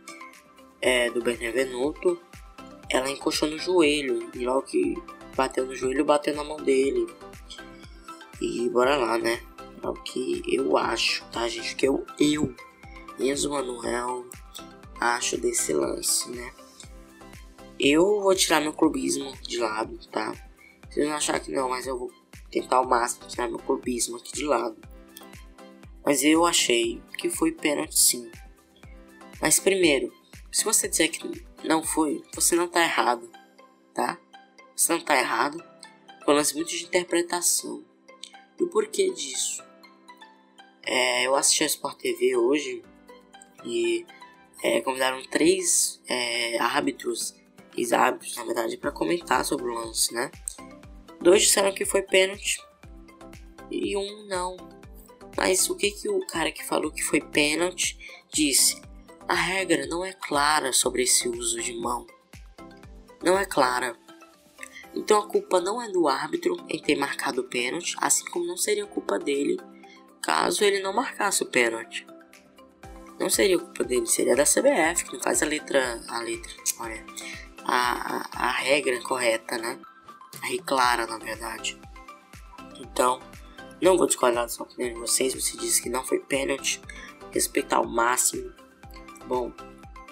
[0.82, 2.20] é, do Benevenuto,
[2.94, 4.30] ela encoxou no joelho.
[4.36, 4.96] E logo que
[5.36, 7.08] bateu no joelho, bateu na mão dele.
[8.40, 9.42] E bora lá, né?
[9.82, 11.76] É o que eu acho, tá, gente?
[11.76, 12.56] Que eu, eu,
[13.20, 14.26] Enzo Manuel,
[15.00, 16.54] acho desse lance, né?
[17.80, 20.32] Eu vou tirar meu clubismo de lado, tá?
[20.90, 22.12] Vocês vão achar que não, mas eu vou
[22.52, 24.78] tentar ao máximo tirar meu clubismo aqui de lado.
[26.06, 28.32] Mas eu achei que foi pênalti sim.
[29.42, 30.14] Mas primeiro,
[30.52, 33.30] se você disser que não foi, você não tá errado,
[33.94, 34.18] tá?
[34.76, 35.64] Você não tá errado.
[36.24, 37.84] Foi um lance muito de interpretação.
[38.60, 39.64] E o porquê disso?
[40.86, 42.84] É, eu assisti a Sport TV hoje
[43.66, 44.06] e
[44.62, 47.36] é, convidaram três é, árbitros,
[47.78, 50.30] ex-árbitros na verdade, para comentar sobre o lance, né?
[51.22, 52.62] Dois disseram que foi pênalti
[53.72, 54.58] e um não.
[55.38, 57.98] Mas o que, que o cara que falou que foi pênalti
[58.32, 58.82] disse?
[59.28, 62.06] A regra não é clara sobre esse uso de mão.
[63.24, 63.96] Não é clara.
[64.94, 68.58] Então a culpa não é do árbitro em ter marcado o pênalti, assim como não
[68.58, 69.58] seria culpa dele
[70.24, 72.08] caso ele não marcasse o pênalti.
[73.20, 76.02] Não seria culpa dele, seria da CBF, que não faz a letra.
[76.08, 76.52] A letra.
[76.80, 77.06] Olha.
[77.66, 79.80] A, a, a regra correta, né?
[80.42, 81.80] Aí clara, na verdade.
[82.80, 83.22] Então,
[83.82, 85.34] não vou discordar da sua opinião de vocês.
[85.34, 86.82] Você disse que não foi pênalti.
[87.32, 88.52] Respeitar ao máximo.
[89.28, 89.52] Bom,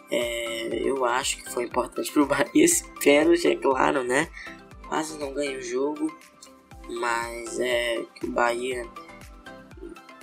[0.09, 4.29] é, eu acho que foi importante pro Bahia esse pênalti, é claro, né?
[4.87, 6.13] Quase não ganha o jogo.
[6.89, 8.85] Mas é que o Bahia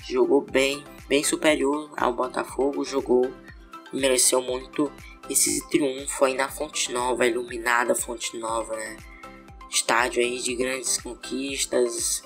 [0.06, 2.84] jogou bem, bem superior ao Botafogo.
[2.84, 3.32] Jogou,
[3.92, 4.92] mereceu muito
[5.30, 8.96] esse triunfo aí na Fonte Nova, iluminada Fonte Nova, né?
[9.70, 12.22] estádio aí de grandes conquistas,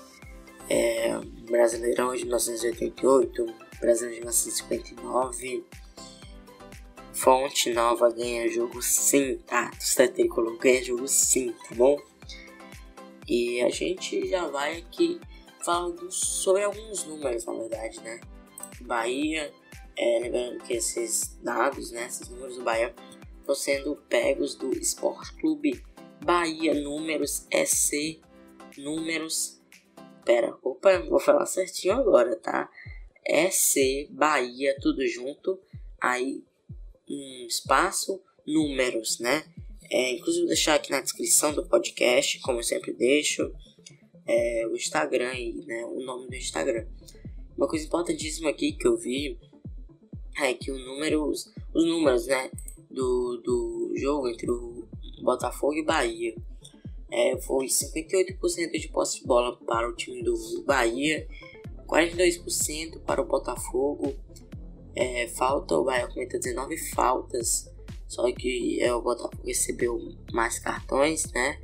[0.69, 3.47] é, Brasileirão de 1988,
[3.81, 5.65] Brasileirão de 1959,
[7.13, 9.71] Fonte Nova ganha jogo sim, tá?
[9.71, 12.01] Tusta Tricolor ganha jogo sim, tá bom?
[13.29, 15.21] E a gente já vai aqui
[15.63, 18.21] falando sobre alguns números, na verdade, né?
[18.81, 19.53] Bahia,
[19.97, 22.95] é, lembrando que esses dados, né, esses números do Bahia
[23.39, 25.85] estão sendo pegos do Sport Clube
[26.25, 28.21] Bahia Números EC
[28.79, 29.61] Números.
[30.25, 32.71] Pera, opa, vou falar certinho agora, tá?
[33.25, 35.61] EC Bahia, tudo junto.
[36.01, 36.45] Aí,
[37.13, 39.45] um espaço, números, né?
[39.91, 43.53] É, inclusive, vou deixar aqui na descrição do podcast, como eu sempre deixo,
[44.27, 46.87] é, o Instagram e né, o nome do Instagram.
[47.57, 49.39] Uma coisa importantíssima aqui que eu vi
[50.41, 52.51] é que o número, os números, né,
[52.91, 54.89] do, do jogo entre o
[55.23, 56.35] Botafogo e Bahia.
[57.11, 61.29] É, foi 58% de posse de bola para o time do Bahia,
[61.87, 64.15] 42% para o Botafogo.
[64.95, 67.71] É, falta, o Bahia cometa 19 faltas,
[68.07, 69.99] só que é, o Botafogo recebeu
[70.33, 71.59] mais cartões, né?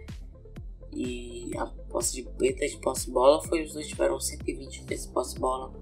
[0.93, 5.35] E a posse de preta de posse bola foi os dois tiveram 120 vezes posse
[5.35, 5.73] de bola.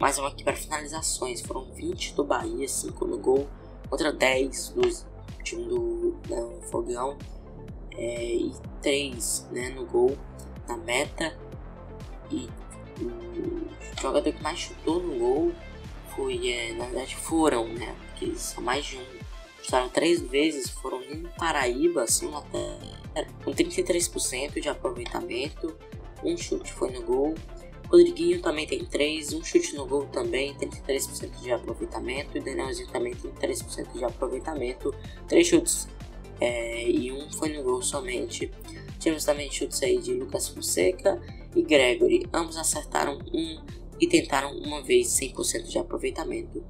[0.00, 3.46] Mais uma aqui para finalizações, foram 20 do Bahia, 5 no gol,
[3.88, 5.06] contra 10 dos
[5.46, 7.16] time do né, Fogão
[7.96, 10.16] é, e três né, no gol,
[10.68, 11.36] na meta.
[12.30, 12.48] E
[13.00, 15.52] o jogador que mais chutou no gol
[16.16, 17.94] foi, é, na verdade, foram, né?
[18.08, 19.04] Porque são mais de um.
[19.62, 22.30] Chutaram três vezes, foram no Paraíba, assim,
[23.44, 25.76] com 33% de aproveitamento.
[26.24, 27.34] Um chute foi no gol.
[27.88, 32.38] Rodriguinho também tem 3, um chute no gol também, 33% de aproveitamento.
[32.38, 34.94] E Danielzinho também tem 3% de aproveitamento.
[35.28, 35.88] 3 chutes
[36.40, 38.50] é, e um foi no gol somente.
[38.98, 41.20] Tivemos também chutes aí de Lucas Fonseca
[41.54, 42.26] e Gregory.
[42.32, 43.60] Ambos acertaram um
[44.00, 46.64] e tentaram uma vez 100% de aproveitamento.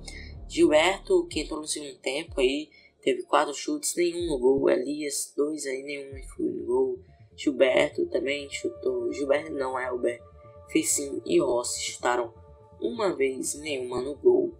[0.48, 2.70] Gilberto, que entrou no segundo tempo aí,
[3.02, 4.70] teve 4 chutes, nenhum no gol.
[4.70, 6.98] Elias, 2 aí, nenhum foi no gol.
[7.36, 9.12] Gilberto também chutou.
[9.12, 10.22] Gilberto não, Elber
[10.68, 12.32] Ficin e Rossi chutaram
[12.80, 14.54] uma vez nenhuma no gol.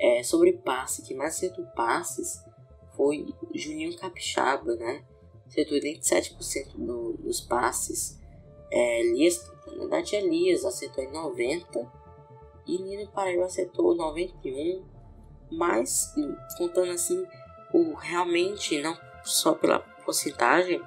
[0.00, 2.40] É, sobre passe, que mais acertou passes
[2.96, 5.04] foi Juninho Capixaba, né?
[5.46, 8.18] Acertou 87% no, dos passes.
[8.70, 11.97] É, Elias, na verdade, Elias acertou em 90%
[12.68, 14.82] e Nino Paraíba acertou 91%,
[15.50, 16.14] mas
[16.56, 17.26] contando assim,
[17.72, 20.80] o realmente não só pela porcentagem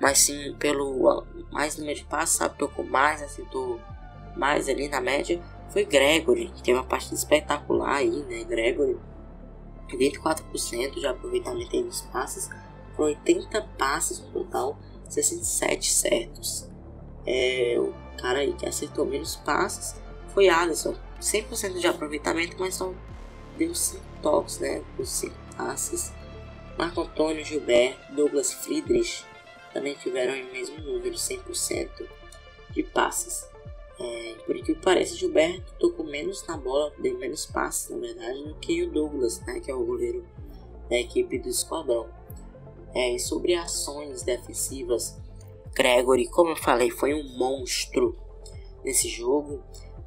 [0.00, 2.56] mas sim pelo mais número de passos, sabe?
[2.56, 3.80] Tocou mais, acertou
[4.36, 5.42] mais ali na média.
[5.70, 8.44] Foi Gregory, que teve uma partida espetacular aí, né?
[8.44, 8.96] Gregory,
[9.90, 12.48] 24% de aproveitamento aí nos passes,
[12.94, 16.68] foram 80 passes no total, 67 certos.
[17.26, 20.00] É, o cara aí que acertou menos passes
[20.38, 22.94] foi Alisson, 100% de aproveitamento, mas só
[23.56, 24.84] deu 5 toques, né?
[24.96, 26.12] Os 5 passes.
[26.78, 29.24] Marco Antônio Gilberto, Douglas Friedrich,
[29.74, 31.88] também tiveram o mesmo número, 100%
[32.70, 33.48] de passes.
[33.98, 38.54] É, por que parece, Gilberto tocou menos na bola, deu menos passes, na verdade, do
[38.60, 40.24] que o Douglas, né, que é o goleiro
[40.88, 42.08] da equipe do esquadrão.
[42.94, 45.20] É, sobre ações defensivas,
[45.74, 48.16] Gregory, como eu falei, foi um monstro
[48.84, 49.60] nesse jogo.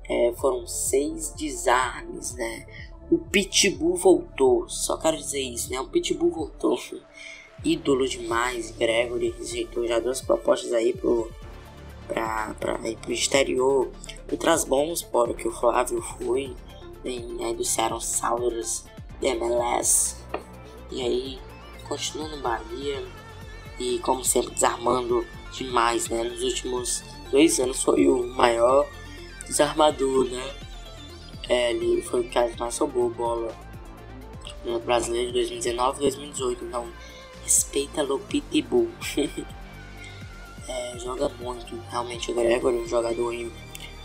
[0.10, 2.66] É, foram seis desarmes, né?
[3.10, 5.80] O Pitbull voltou, só quero dizer isso, né?
[5.80, 6.80] O Pitbull voltou.
[7.64, 11.32] Ídolo demais, Gregory rejeitou já duas propostas aí pro,
[12.08, 13.92] pra, pra ir pro exterior.
[14.32, 16.56] Outras bons, por que o Flávio foi.
[17.04, 18.86] E aí do Sounders,
[19.22, 20.16] da MLS.
[20.92, 21.40] E aí,
[21.88, 23.04] continua no Bahia.
[23.80, 26.24] E como sempre, desarmando demais, né?
[26.24, 28.88] Nos últimos dois anos foi o maior
[29.52, 30.54] desarmador, né?
[31.50, 33.54] É, ele foi o que mais roubou bola
[34.64, 36.66] no brasileiro de 2019 e 2018.
[36.66, 36.88] Então,
[37.44, 38.90] respeita o Pitbull.
[40.68, 43.34] é, joga muito, realmente o Gregor é um jogador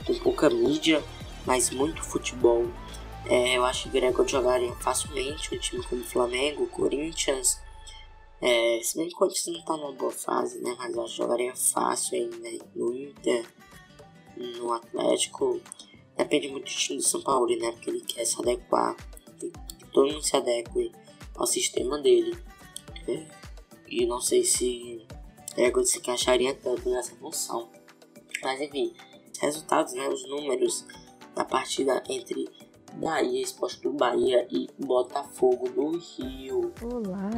[0.04, 1.02] com pouca mídia,
[1.46, 2.66] mas muito futebol.
[3.26, 7.60] É, eu acho que o Gregor jogaria facilmente um time como Flamengo, Corinthians.
[8.40, 10.74] É, se bem que o Corinthians não tá numa boa fase, né?
[10.78, 13.46] Mas eu acho que jogaria fácil ainda no Inter,
[14.36, 15.60] no Atlético.
[16.16, 17.72] Depende muito do time do São Paulo, né?
[17.72, 18.96] Porque ele quer se adequar.
[19.38, 19.50] Que
[19.92, 20.92] todo mundo se adeque
[21.34, 22.36] ao sistema dele.
[23.08, 23.26] É,
[23.88, 25.06] e não sei se
[25.56, 27.68] Ego se encaixaria tanto nessa função.
[28.42, 28.94] Mas enfim,
[29.40, 30.08] resultados, né?
[30.08, 30.86] Os números
[31.34, 32.48] da partida entre
[32.94, 36.72] Bahia, Esporte do Bahia e Botafogo do Rio.
[36.82, 37.30] Olá,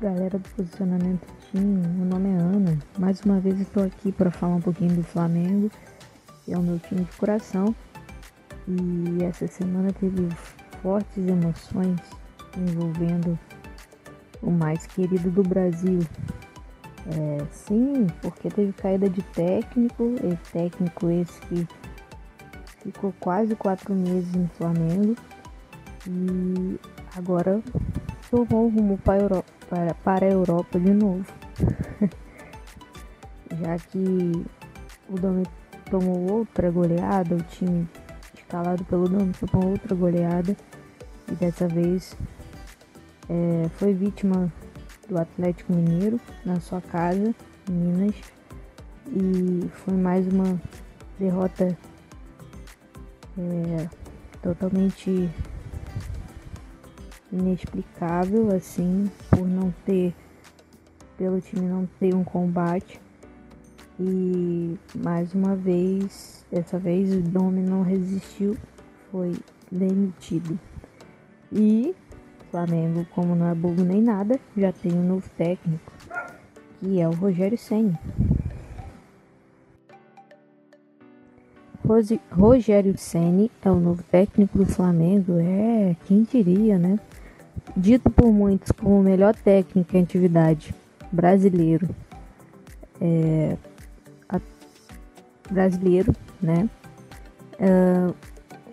[0.00, 1.64] galera do posicionamento Team.
[1.64, 2.78] Meu nome é Ana.
[2.98, 5.70] Mais uma vez estou aqui para falar um pouquinho do Flamengo
[6.44, 7.74] que é o meu time de coração.
[8.66, 10.28] E essa semana teve
[10.82, 12.00] fortes emoções
[12.56, 13.38] envolvendo
[14.40, 16.00] o mais querido do Brasil.
[17.06, 21.68] É, sim, porque teve caída de técnico, e técnico esse que
[22.82, 25.16] ficou quase quatro meses no Flamengo
[26.08, 26.78] e
[27.16, 27.60] agora
[28.30, 31.24] tomou rumo para a Europa, para, para a Europa de novo.
[33.58, 34.44] Já que
[35.08, 35.46] o Domi
[35.90, 37.88] tomou outra goleada, o time
[38.36, 40.54] escalado pelo Dom tomou outra goleada
[41.26, 42.14] e dessa vez
[43.30, 44.52] é, foi vítima
[45.08, 47.34] do Atlético Mineiro na sua casa,
[47.66, 48.14] em Minas,
[49.06, 50.60] e foi mais uma
[51.18, 51.74] derrota
[53.38, 53.88] é,
[54.42, 55.30] totalmente
[57.32, 60.14] inexplicável assim por não ter
[61.16, 63.00] pelo time não ter um combate
[63.98, 68.56] e mais uma vez, dessa vez o Domi não resistiu,
[69.10, 69.36] foi
[69.70, 70.58] demitido.
[71.52, 71.94] E
[72.50, 75.92] Flamengo, como não é bobo nem nada, já tem um novo técnico,
[76.80, 77.98] que é o Rogério Senna.
[82.30, 86.98] Rogério Ceni é o novo técnico do Flamengo, é quem diria, né?
[87.76, 90.74] Dito por muitos como o melhor técnico em atividade
[91.10, 91.88] brasileiro,
[93.00, 93.56] é,
[95.52, 96.68] brasileiro, né?
[97.60, 98.14] Uh,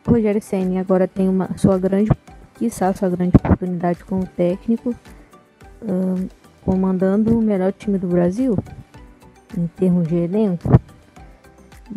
[0.08, 2.10] Rogério Senna agora tem uma sua grande,
[2.56, 4.96] quiçá sua grande oportunidade como técnico,
[5.82, 6.30] uh,
[6.64, 8.58] comandando o melhor time do Brasil
[9.58, 10.70] em termos de elenco.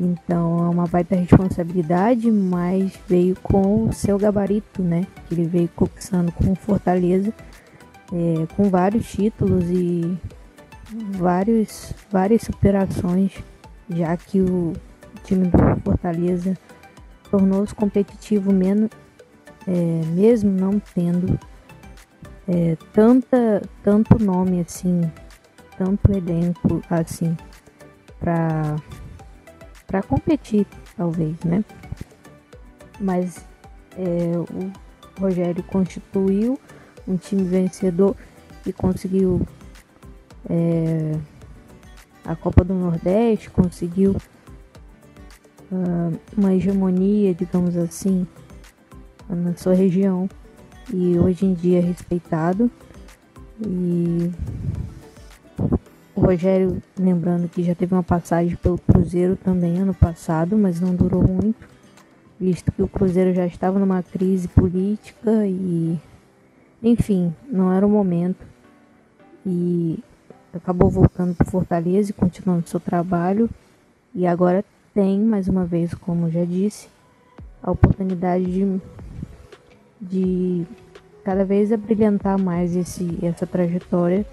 [0.03, 5.07] Então é uma baita responsabilidade, mas veio com o seu gabarito, né?
[5.29, 7.33] Que ele veio conquistando com Fortaleza,
[8.13, 10.19] é, com vários títulos e
[11.17, 13.33] vários, várias superações
[13.89, 14.73] já que o
[15.25, 16.57] time do Fortaleza
[17.31, 18.91] tornou-se competitivo menos,
[19.67, 21.39] é, mesmo não tendo
[22.49, 25.01] é, tanta, tanto nome assim,
[25.79, 27.37] tanto elenco assim
[28.19, 28.77] para
[29.93, 31.63] para competir talvez, né?
[32.99, 33.45] Mas
[33.99, 34.73] é, o
[35.21, 36.59] Rogério constituiu
[37.07, 38.17] um time vencedor
[38.65, 39.47] e conseguiu
[40.49, 41.13] é,
[42.25, 44.17] a Copa do Nordeste, conseguiu
[45.71, 48.27] uh, uma hegemonia, digamos assim,
[49.29, 50.27] na sua região
[50.91, 52.71] e hoje em dia é respeitado.
[53.61, 54.31] E
[56.15, 60.95] o Rogério, lembrando que já teve uma passagem pelo Cruzeiro também ano passado, mas não
[60.95, 61.67] durou muito,
[62.39, 65.99] visto que o Cruzeiro já estava numa crise política e,
[66.83, 68.45] enfim, não era o momento.
[69.45, 69.99] E
[70.53, 73.49] acabou voltando para Fortaleza e continuando seu trabalho.
[74.15, 76.89] E agora tem, mais uma vez, como já disse,
[77.63, 78.81] a oportunidade de,
[80.01, 80.67] de
[81.25, 84.27] cada vez abrilhantar mais esse, essa trajetória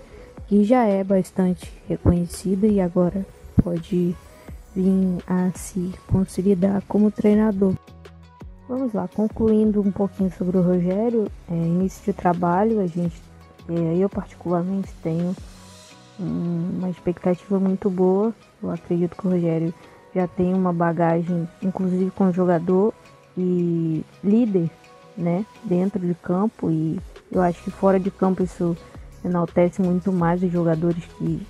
[0.50, 3.24] que já é bastante reconhecida e agora
[3.64, 4.16] pode
[4.76, 7.76] vir a se consolidar como treinador.
[8.68, 13.22] Vamos lá, concluindo um pouquinho sobre o Rogério, é, início de trabalho, a gente,
[13.70, 15.36] é, eu particularmente tenho
[16.18, 18.34] uma expectativa muito boa.
[18.62, 19.72] Eu acredito que o Rogério
[20.16, 22.92] já tem uma bagagem, inclusive com jogador
[23.38, 24.68] e líder,
[25.16, 27.00] né, dentro de campo e
[27.32, 28.76] eu acho que fora de campo isso
[29.24, 31.46] enaltece muito mais os jogadores que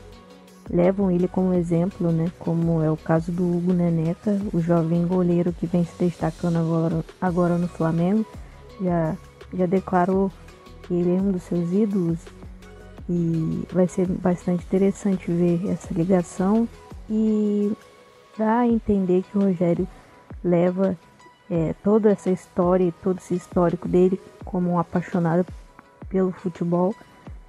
[0.70, 2.32] levam ele como exemplo, né?
[2.38, 7.06] Como é o caso do Hugo Neneca, o jovem goleiro que vem se destacando agora,
[7.20, 8.26] agora no Flamengo.
[8.82, 9.16] Já,
[9.54, 10.32] já declarou
[10.84, 12.20] que ele é um dos seus ídolos
[13.10, 16.68] e vai ser bastante interessante ver essa ligação
[17.10, 17.74] e
[18.38, 19.88] dá a entender que o Rogério
[20.44, 20.96] leva
[21.50, 25.46] é, toda essa história e todo esse histórico dele como um apaixonado
[26.08, 26.94] pelo futebol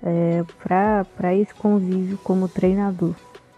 [0.03, 3.15] é, para esse convívio como treinador.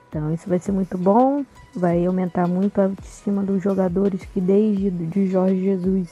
[0.08, 4.90] Então isso vai ser muito bom, vai aumentar muito a autoestima dos jogadores que desde
[4.90, 6.08] de Jorge Jesus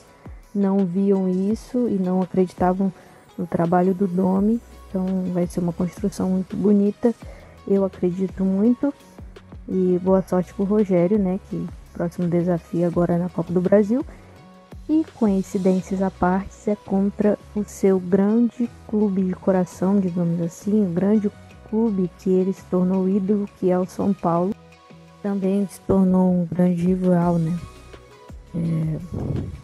[0.54, 2.92] não viam isso e não acreditavam
[3.36, 4.60] no trabalho do Domi.
[4.88, 7.14] Então vai ser uma construção muito bonita.
[7.68, 8.92] Eu acredito muito.
[9.68, 11.38] E boa sorte pro Rogério, né?
[11.48, 14.04] Que próximo desafio agora é na Copa do Brasil
[14.90, 20.88] e, coincidências à parte, é contra o seu grande clube de coração, digamos assim, o
[20.88, 21.30] grande
[21.68, 24.52] clube que ele se tornou ídolo, que é o São Paulo.
[25.22, 27.56] Também se tornou um grande rival, né?
[28.52, 28.98] É,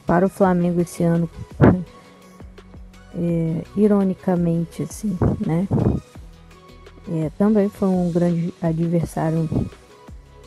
[0.06, 1.28] para o Flamengo esse ano,
[3.12, 5.66] é, ironicamente, assim, né?
[7.08, 9.48] É, também foi um grande adversário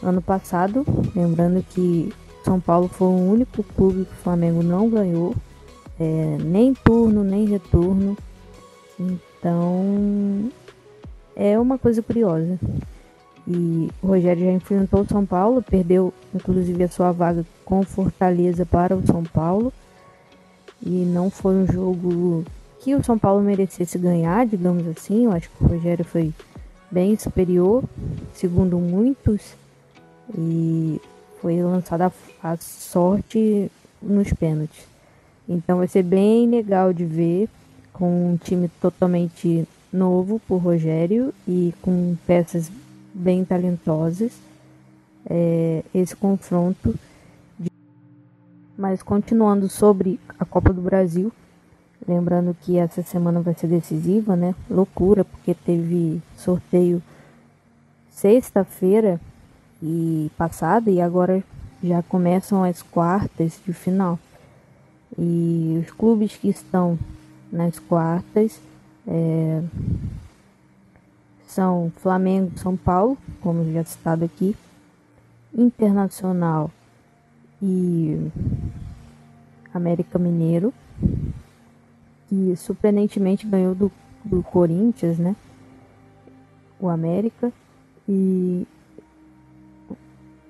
[0.01, 2.13] ano passado, lembrando que
[2.43, 5.35] são Paulo foi o único clube que o Flamengo não ganhou,
[5.99, 8.17] é, nem turno, nem retorno.
[8.99, 10.49] Então
[11.35, 12.59] é uma coisa curiosa.
[13.47, 18.65] E o Rogério já enfrentou o São Paulo, perdeu inclusive a sua vaga com Fortaleza
[18.65, 19.73] para o São Paulo.
[20.81, 22.45] E não foi um jogo
[22.79, 25.25] que o São Paulo merecesse ganhar, digamos assim.
[25.25, 26.33] Eu acho que o Rogério foi
[26.91, 27.83] bem superior,
[28.33, 29.55] segundo muitos.
[30.37, 31.01] E
[31.41, 32.11] foi lançada
[32.43, 33.71] a, sorte
[34.01, 34.87] nos pênaltis.
[35.47, 37.49] Então vai ser bem legal de ver
[37.91, 42.71] com um time totalmente novo por Rogério e com peças
[43.13, 44.31] bem talentosas
[45.29, 46.95] é, esse confronto.
[47.57, 47.69] De...
[48.77, 51.31] Mas continuando sobre a Copa do Brasil,
[52.07, 54.55] lembrando que essa semana vai ser decisiva, né?
[54.69, 57.01] Loucura, porque teve sorteio
[58.11, 59.19] sexta-feira
[59.81, 61.43] e passada e agora
[61.83, 64.19] já começam as quartas de final.
[65.17, 66.97] E os clubes que estão
[67.51, 68.59] nas quartas
[69.07, 69.63] é,
[71.47, 74.55] são Flamengo, São Paulo, como já citado aqui,
[75.53, 76.69] Internacional
[77.61, 78.29] e
[79.73, 80.73] América Mineiro,
[82.27, 83.91] que surpreendentemente ganhou do,
[84.23, 85.35] do Corinthians, né?
[86.79, 87.51] O América.
[88.07, 88.65] E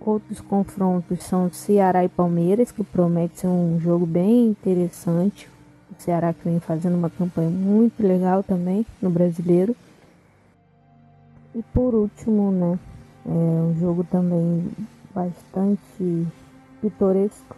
[0.02, 5.50] Outros confrontos são Ceará e Palmeiras, que promete ser um jogo bem interessante.
[5.92, 9.76] O Ceará que vem fazendo uma campanha muito legal também no brasileiro.
[11.54, 12.80] E por último, né,
[13.26, 14.72] é um jogo também
[15.14, 16.28] bastante
[16.82, 17.56] pitoresco,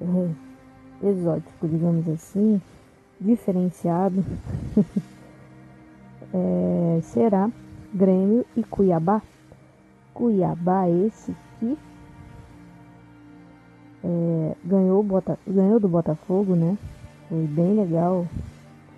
[0.00, 2.62] é, exótico, digamos assim,
[3.20, 4.24] diferenciado.
[6.32, 7.50] é, será
[7.92, 9.20] Grêmio e Cuiabá.
[10.14, 11.78] Cuiabá esse aqui.
[14.02, 16.76] É, ganhou, Bota, ganhou do Botafogo, né?
[17.28, 18.26] Foi bem legal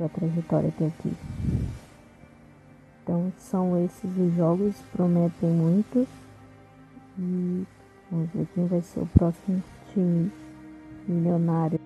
[0.00, 1.12] a trajetória até aqui.
[3.02, 6.06] Então são esses os jogos, prometem muito.
[7.18, 7.64] E
[8.10, 10.30] vamos ver quem vai ser o próximo time
[11.06, 11.80] milionário.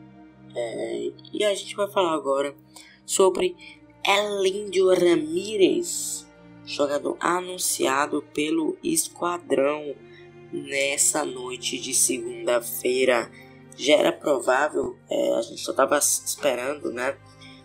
[0.54, 2.54] É, e a gente vai falar agora
[3.04, 3.56] sobre
[4.04, 6.25] Elindio Ramírez,
[6.66, 9.94] jogador anunciado pelo Esquadrão
[10.52, 13.30] nessa noite de segunda-feira.
[13.76, 17.16] Já era provável, é, a gente só estava esperando, né?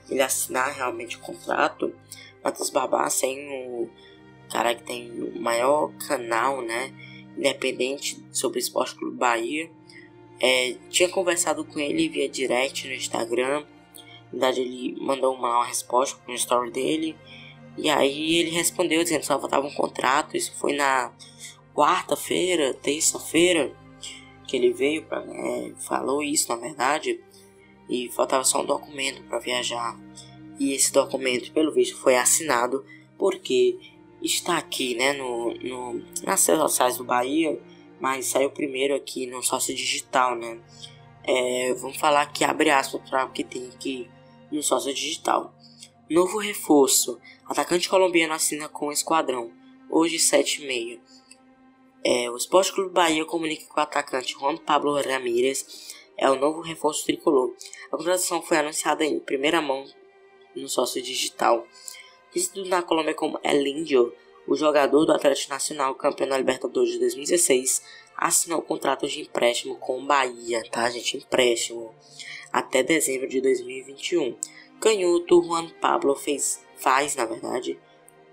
[0.09, 1.93] Ele assinar realmente o contrato.
[2.43, 3.89] Matheus Babá sendo o
[4.51, 6.93] cara que tem o maior canal, né?
[7.37, 9.71] Independente sobre o Esporte Clube Bahia.
[10.39, 13.63] É, tinha conversado com ele via direct no Instagram.
[14.25, 17.15] Na verdade, ele mandou uma resposta com o story dele.
[17.77, 20.35] E aí ele respondeu dizendo que só faltava um contrato.
[20.35, 21.11] Isso foi na
[21.73, 23.73] quarta-feira, terça-feira,
[24.47, 27.19] que ele veio para é, falou isso na verdade,
[27.89, 29.97] e faltava só um documento para viajar.
[30.59, 32.85] E esse documento, pelo visto, foi assinado
[33.17, 33.77] porque
[34.21, 37.59] está aqui, né, no, no nas redes do Bahia,
[37.99, 40.59] mas saiu primeiro aqui no sócio digital, né?
[41.23, 44.09] É, vamos falar que abre aspas para o que tem aqui
[44.51, 45.53] no sócio digital.
[46.11, 47.21] Novo reforço.
[47.45, 49.49] Atacante colombiano assina com o esquadrão.
[49.89, 50.99] hoje 7h30.
[52.03, 56.59] É, o Esporte Clube Bahia comunica que o atacante Juan Pablo Ramírez é o novo
[56.59, 57.55] reforço tricolor.
[57.87, 59.85] A contratação foi anunciada em primeira mão
[60.53, 61.65] no sócio digital.
[62.29, 64.13] Conhecido na Colômbia como El Indio,
[64.45, 67.83] o jogador do Atlético Nacional, campeão da Libertadores de 2016,
[68.17, 71.15] assinou o contrato de empréstimo com o Bahia, tá, gente?
[71.15, 71.95] Empréstimo
[72.51, 74.35] até dezembro de 2021.
[74.81, 77.79] Canhoto Juan Pablo fez, faz, na verdade,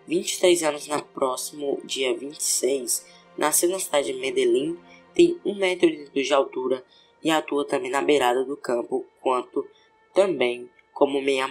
[0.06, 3.04] 23 anos no próximo dia 26.
[3.36, 4.78] Nasceu na cidade de Medellín,
[5.12, 6.82] tem 1,80m de altura
[7.22, 9.68] e atua também na beirada do campo, quanto
[10.14, 11.44] também como meio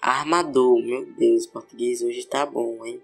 [0.00, 0.82] armador.
[0.82, 3.02] Meu Deus, português hoje tá bom, hein?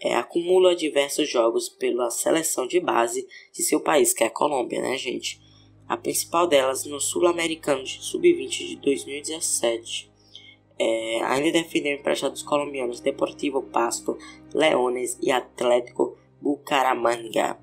[0.00, 4.82] É, acumula diversos jogos pela seleção de base de seu país, que é a Colômbia,
[4.82, 5.40] né, gente?
[5.86, 10.15] A principal delas no Sul-Americano de Sub-20 de 2017.
[10.78, 14.18] É, ainda defendeu emprestados colombianos Deportivo Pasto,
[14.52, 17.58] Leones e Atlético Bucaramanga.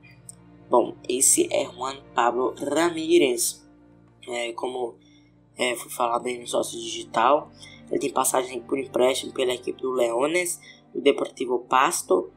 [0.69, 3.63] Bom, esse é Juan Pablo Ramírez.
[4.27, 4.95] É, como
[5.57, 7.51] é, foi falado aí no sócio digital,
[7.89, 10.59] ele tem passagem por empréstimo pela equipe do Leones,
[10.93, 12.31] do Deportivo Pasto,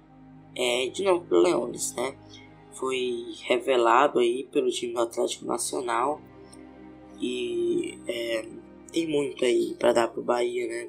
[0.54, 2.16] é, de novo pelo Leones, né?
[2.72, 6.20] Foi revelado aí pelo time do Atlético Nacional
[7.20, 8.46] e é,
[8.92, 10.88] tem muito aí para dar pro Bahia, né?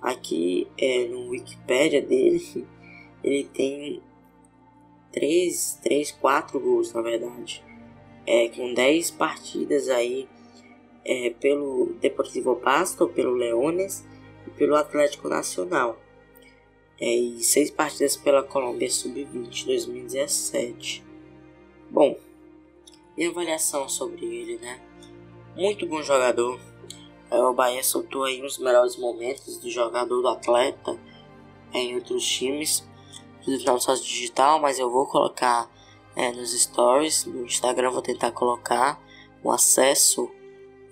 [0.00, 2.66] Aqui é, no Wikipedia dele,
[3.22, 4.02] ele tem
[5.12, 7.64] 3, 3, 4 gols na verdade.
[8.26, 10.28] É, com 10 partidas aí
[11.04, 14.04] é, pelo Deportivo Pasto, pelo Leones
[14.46, 16.00] e pelo Atlético Nacional.
[17.00, 21.04] É, e 6 partidas pela Colômbia Sub-20 2017.
[21.90, 22.16] Bom,
[23.16, 24.80] minha avaliação sobre ele, né?
[25.56, 26.58] Muito bom jogador.
[27.32, 31.00] É, o Bahia soltou aí os melhores momentos do jogador, do atleta
[31.72, 32.86] é, em outros times.
[33.64, 35.66] Não só digital, mas eu vou colocar
[36.14, 39.02] é, nos stories no Instagram, vou tentar colocar
[39.42, 40.30] o acesso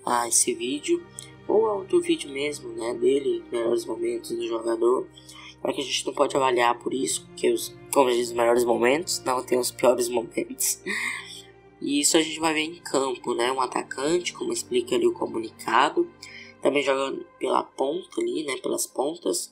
[0.03, 1.05] a esse vídeo.
[1.47, 5.07] Ou a outro vídeo mesmo, né, dele, melhores momentos do jogador,
[5.61, 8.37] para que a gente não pode avaliar por isso, porque os, como eu disse, os
[8.37, 10.81] melhores momentos não tem os piores momentos.
[11.81, 13.51] E isso a gente vai ver em campo, né?
[13.51, 16.09] Um atacante, como explica ali o comunicado,
[16.61, 18.55] também joga pela ponta ali, né?
[18.57, 19.51] Pelas pontas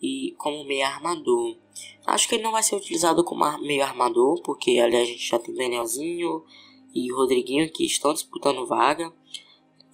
[0.00, 1.56] e como meio armador.
[2.04, 5.38] Acho que ele não vai ser utilizado como meio armador, porque ali a gente já
[5.38, 6.44] tem Danielzinho
[6.94, 9.12] e Rodriguinho que estão disputando vaga.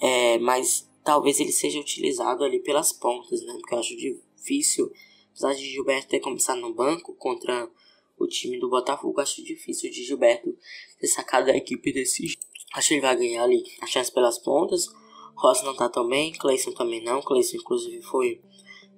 [0.00, 3.52] É, mas talvez ele seja utilizado ali pelas pontas, né?
[3.60, 4.90] Porque eu acho difícil,
[5.30, 7.70] apesar de Gilberto ter começado no banco contra
[8.18, 10.56] o time do Botafogo, acho difícil de Gilberto
[10.98, 12.38] ter sacado da equipe desse
[12.74, 14.88] Acho que ele vai ganhar ali a chance pelas pontas.
[15.34, 17.22] Rossi não tá tão bem, Cleison também não.
[17.22, 18.40] Cleison, inclusive, foi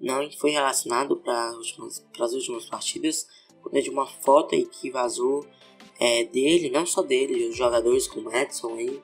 [0.00, 3.28] não foi relacionado para as últimas partidas,
[3.62, 5.46] por de uma foto aí que vazou
[5.98, 9.02] é, dele, não só dele, os jogadores como Edson aí,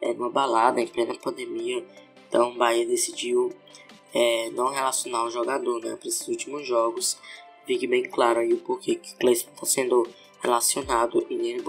[0.00, 1.86] é, numa balada em plena pandemia.
[2.26, 3.52] Então o Bahia decidiu
[4.14, 7.18] é, não relacionar o jogador né, para esses últimos jogos.
[7.70, 10.04] Fique bem claro aí o porquê que Cleison está sendo
[10.42, 11.62] relacionado e nele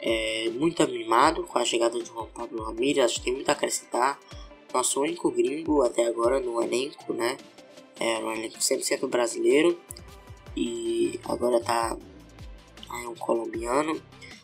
[0.00, 3.52] é muito animado com a chegada de Juan Pablo Ramirez, acho que tem muito a
[3.52, 4.18] acrescentar.
[4.72, 7.36] Nosso único gringo até agora no elenco, né?
[8.00, 9.78] Era um elenco 100% brasileiro
[10.56, 11.98] e agora tá
[12.88, 14.00] aí um colombiano.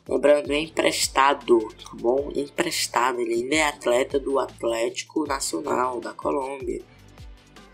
[0.07, 2.31] Lembrando, é emprestado, tá bom?
[2.37, 6.83] Emprestado, ele ainda é atleta do Atlético Nacional da Colômbia.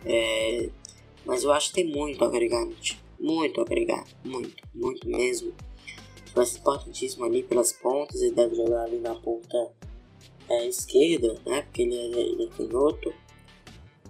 [0.05, 0.71] É,
[1.27, 2.67] mas eu acho que tem muito a agregar,
[3.19, 5.53] muito a agregar, muito, muito mesmo.
[6.35, 9.73] Vai importantíssimo ali pelas pontas, ele deve jogar ali na ponta
[10.49, 11.63] é, esquerda, né?
[11.63, 13.13] Porque ele é, ele é canhoto.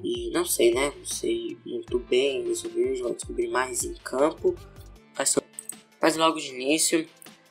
[0.02, 0.92] E não sei, né?
[0.96, 4.54] Não sei muito bem sobre ele, vai descobrir mais em campo.
[5.16, 5.36] Mas,
[6.00, 7.08] mas logo de início,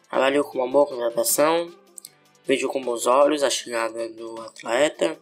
[0.10, 1.74] avaliou com uma boa contratação,
[2.46, 5.20] vejo com bons olhos a chegada do atleta.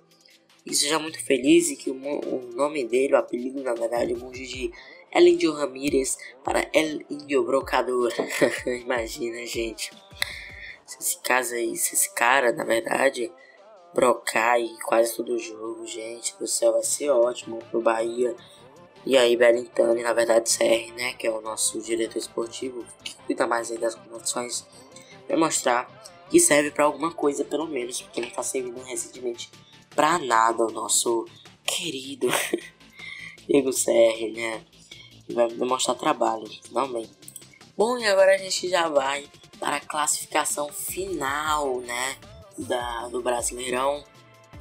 [0.65, 4.47] E seja muito feliz e que o, o nome dele, o apelido na verdade, mude
[4.47, 4.71] de
[5.11, 8.13] El Indio Ramírez para El Indio Brocador.
[8.65, 9.91] Imagina, gente.
[10.85, 13.31] Se esse caso aí, se esse cara, na verdade,
[13.93, 18.35] brocar e quase todo jogo, gente do céu, vai ser ótimo pro Bahia.
[19.05, 23.45] E aí Belintani, na verdade CR, né, que é o nosso diretor esportivo, que cuida
[23.45, 24.65] mais aí das condições,
[25.27, 25.89] vai mostrar
[26.29, 29.51] que serve para alguma coisa pelo menos, porque não tá servindo recentemente
[29.95, 31.25] pra nada o nosso
[31.63, 32.27] querido
[33.47, 34.63] Diego CR, né,
[35.29, 37.11] vai demonstrar trabalho, finalmente.
[37.77, 39.27] Bom, e agora a gente já vai
[39.59, 42.15] para a classificação final, né,
[42.57, 44.03] da, do Brasileirão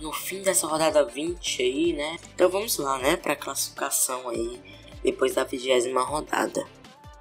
[0.00, 2.16] no fim dessa rodada 20 aí, né?
[2.34, 4.60] Então vamos lá, né, para classificação aí
[5.02, 6.66] depois da vigésima rodada.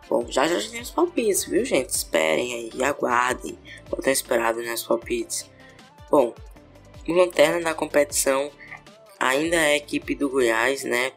[0.10, 1.90] Bom, já já tem os palpites, viu, gente?
[1.90, 3.58] Esperem aí aguardem.
[3.90, 5.50] Vou estar esperado nos palpites.
[6.10, 6.36] Bom,
[7.12, 8.52] o lanterna da competição
[9.20, 11.12] ainda é a equipe do Goiás, né?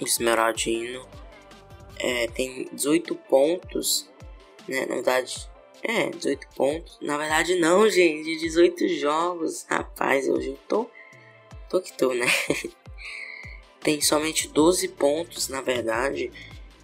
[0.00, 1.06] O Esmeraldino.
[1.96, 4.10] É, tem 18 pontos,
[4.68, 4.84] né?
[4.86, 5.48] Na verdade,
[5.82, 6.98] é, 18 pontos.
[7.00, 8.38] Na verdade, não, gente.
[8.38, 9.64] 18 jogos.
[9.68, 10.90] Rapaz, hoje eu tô.
[11.70, 12.26] Tô que tô, né?
[13.80, 16.32] tem somente 12 pontos, na verdade.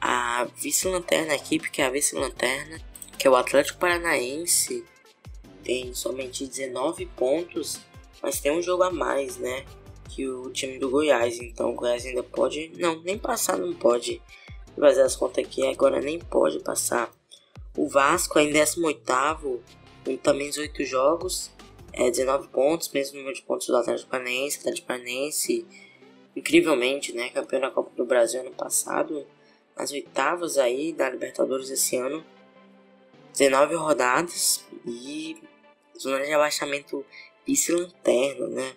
[0.01, 2.81] A vice-lanterna, a equipe que é a vice-lanterna,
[3.19, 4.85] que é o Atlético Paranaense,
[5.63, 7.81] tem somente 19 pontos,
[8.23, 9.65] mas tem um jogo a mais, né?
[10.09, 11.39] Que o time do Goiás.
[11.41, 12.73] Então o Goiás ainda pode.
[12.77, 14.21] Não, nem passar não pode.
[14.79, 17.11] Fazer as contas aqui, agora nem pode passar.
[17.77, 19.63] O Vasco é em 18,
[20.05, 21.51] com também 18 jogos,
[21.93, 24.59] é 19 pontos, mesmo número de pontos do Atlético Paranaense.
[24.59, 25.67] Atlético Paranaense
[26.35, 29.27] incrivelmente, né, campeão da Copa do Brasil ano passado,
[29.77, 32.25] as oitavas aí da Libertadores esse ano,
[33.33, 35.37] 19 rodadas e
[35.99, 37.05] zona de abaixamento
[37.51, 38.73] vice-lanterna, né?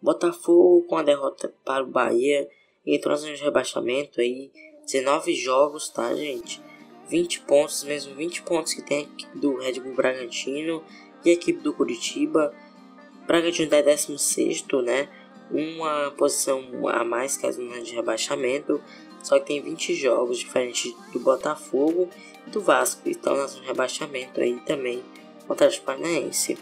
[0.00, 2.48] Botafogo com a derrota para o Bahia
[2.86, 4.50] entrou de rebaixamento aí,
[4.84, 6.60] 19 jogos, tá, gente?
[7.08, 10.82] 20 pontos, mesmo 20 pontos que tem a equipe do Red Bull Bragantino
[11.24, 12.54] e a equipe do Curitiba.
[13.26, 15.08] Bragantino tá 16, né?
[15.50, 18.80] uma posição a mais que a zona de rebaixamento,
[19.22, 22.08] só que tem 20 jogos, diferente do Botafogo
[22.46, 25.02] e do Vasco, que estão na zona de rebaixamento aí também,
[25.48, 26.58] o Atlético Paranaense.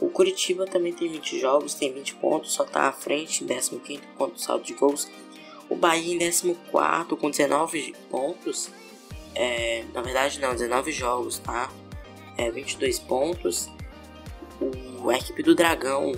[0.00, 3.80] O Curitiba também tem 20 jogos, tem 20 pontos, só está à frente, 15
[4.18, 5.08] ponto saldo de gols.
[5.68, 6.54] O Bahia em 14
[7.18, 8.70] com 19 pontos,
[9.34, 11.70] é, na verdade não, 19 jogos, tá?
[12.36, 13.70] É, 22 pontos.
[14.60, 16.12] O, a equipe do Dragão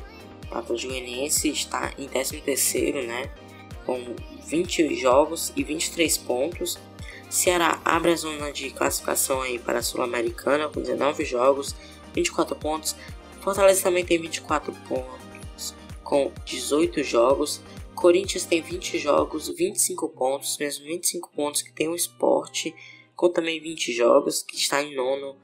[0.50, 3.30] o Atlético Goianiense está em 13º, né?
[3.84, 4.14] Com
[4.46, 6.78] 20 jogos e 23 pontos.
[7.28, 11.74] Ceará abre a zona de classificação aí para a Sul-Americana com 19 jogos,
[12.14, 12.96] 24 pontos.
[13.46, 15.72] Fortaleza também tem 24 pontos
[16.02, 17.62] com 18 jogos.
[17.94, 22.74] Corinthians tem 20 jogos, 25 pontos, mesmo 25 pontos que tem o esporte,
[23.14, 25.36] com também 20 jogos, que está em nono.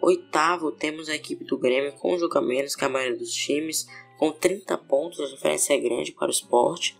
[0.00, 4.30] Oitavo, temos a equipe do Grêmio com um menos que a maioria dos times, com
[4.30, 6.96] 30 pontos, a diferença é grande para o esporte.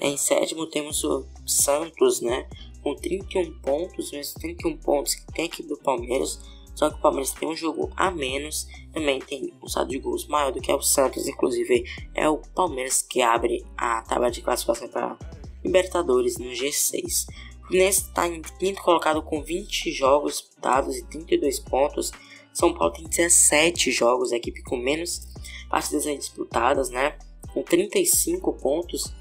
[0.00, 2.48] Em sétimo temos o Santos, né?
[2.82, 6.40] Com 31 pontos, mesmo 31 pontos que tem aqui do Palmeiras.
[6.74, 8.66] Só que o Palmeiras tem um jogo a menos.
[8.92, 11.26] Também tem um saldo de gols maior do que o Santos.
[11.26, 15.18] Inclusive, é o Palmeiras que abre a tabela de classificação para
[15.64, 17.26] Libertadores no G6.
[17.62, 22.12] O Fluminense está em quinto colocado com 20 jogos disputados e 32 pontos.
[22.52, 25.26] São Paulo tem 17 jogos, a equipe com menos
[25.70, 27.16] partidas disputadas, né?
[27.52, 29.14] Com 35 pontos.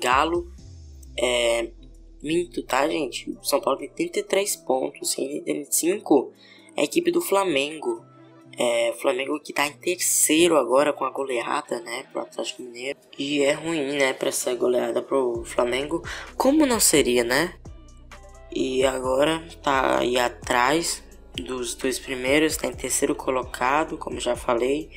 [0.00, 0.52] Galo
[1.16, 1.70] é.
[2.20, 3.38] Minto, tá, gente?
[3.44, 5.16] São Paulo tem 33 pontos.
[5.16, 8.04] E 35 é a equipe do Flamengo.
[8.56, 12.98] É, Flamengo que tá em terceiro agora com a goleada, né, pro Atlético Mineiro.
[13.16, 16.02] E é ruim, né, pra essa goleada pro Flamengo.
[16.36, 17.54] Como não seria, né?
[18.50, 21.04] E agora tá aí atrás
[21.36, 24.90] dos dois primeiros, tá em terceiro colocado, como já falei.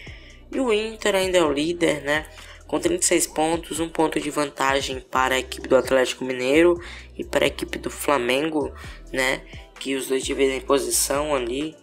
[0.52, 2.28] E o Inter ainda é o líder, né?
[2.66, 6.82] Com 36 pontos, um ponto de vantagem para a equipe do Atlético Mineiro
[7.18, 8.74] e para a equipe do Flamengo,
[9.12, 9.44] né?
[9.82, 11.76] Que os dois dividem posição ali.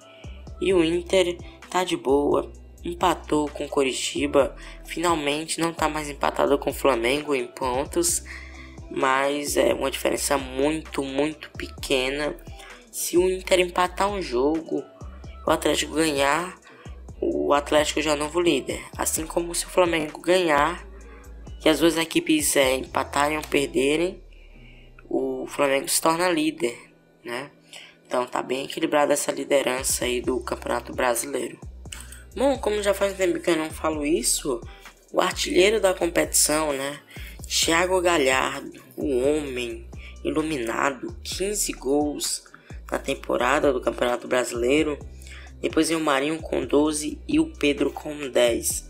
[0.61, 1.37] E o Inter
[1.69, 2.53] tá de boa,
[2.85, 8.23] empatou com o Coritiba, finalmente não tá mais empatado com o Flamengo em pontos,
[8.89, 12.37] mas é uma diferença muito, muito pequena.
[12.93, 14.85] Se o Inter empatar um jogo,
[15.45, 16.57] o Atlético ganhar,
[17.21, 18.81] o Atlético já é o novo líder.
[18.97, 20.87] Assim como se o Flamengo ganhar,
[21.61, 24.23] que as duas equipes é, empatarem ou perderem,
[25.11, 26.79] o Flamengo se torna líder,
[27.25, 27.51] né?
[28.09, 31.61] Então tá bem equilibrada essa liderança aí do Campeonato Brasileiro.
[32.35, 34.63] Bom, como já faz tempo que eu não falo isso,
[35.13, 37.01] o artilheiro da competição, né?
[37.47, 39.87] Thiago Galhardo, o homem
[40.25, 42.45] iluminado, 15 gols
[42.91, 44.99] na temporada do Campeonato Brasileiro
[45.61, 48.89] depois vem o Marinho com 12 e o Pedro com 10.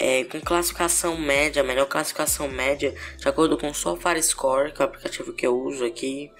[0.00, 4.88] É, com classificação média, melhor classificação média, de acordo com o SofaScore, que é o
[4.88, 6.32] aplicativo que eu uso aqui,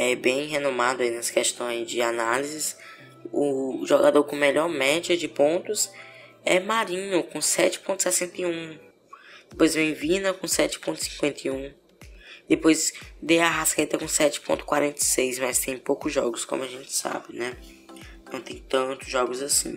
[0.00, 2.76] é bem renomado aí nas questões de análises.
[3.32, 5.90] O jogador com melhor média de pontos
[6.44, 8.78] é Marinho com 7.61.
[9.50, 11.74] Depois vem Vina com 7.51.
[12.48, 17.56] Depois De Arrascaeta com 7.46, mas tem poucos jogos, como a gente sabe, né?
[18.32, 19.76] não tem tantos jogos assim.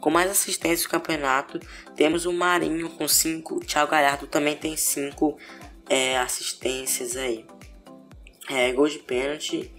[0.00, 1.58] Com mais assistências do campeonato,
[1.96, 5.36] temos o Marinho com 5, o Thiago Galhardo também tem 5
[5.88, 7.44] é, assistências aí.
[8.48, 9.70] É, gol de pênalti,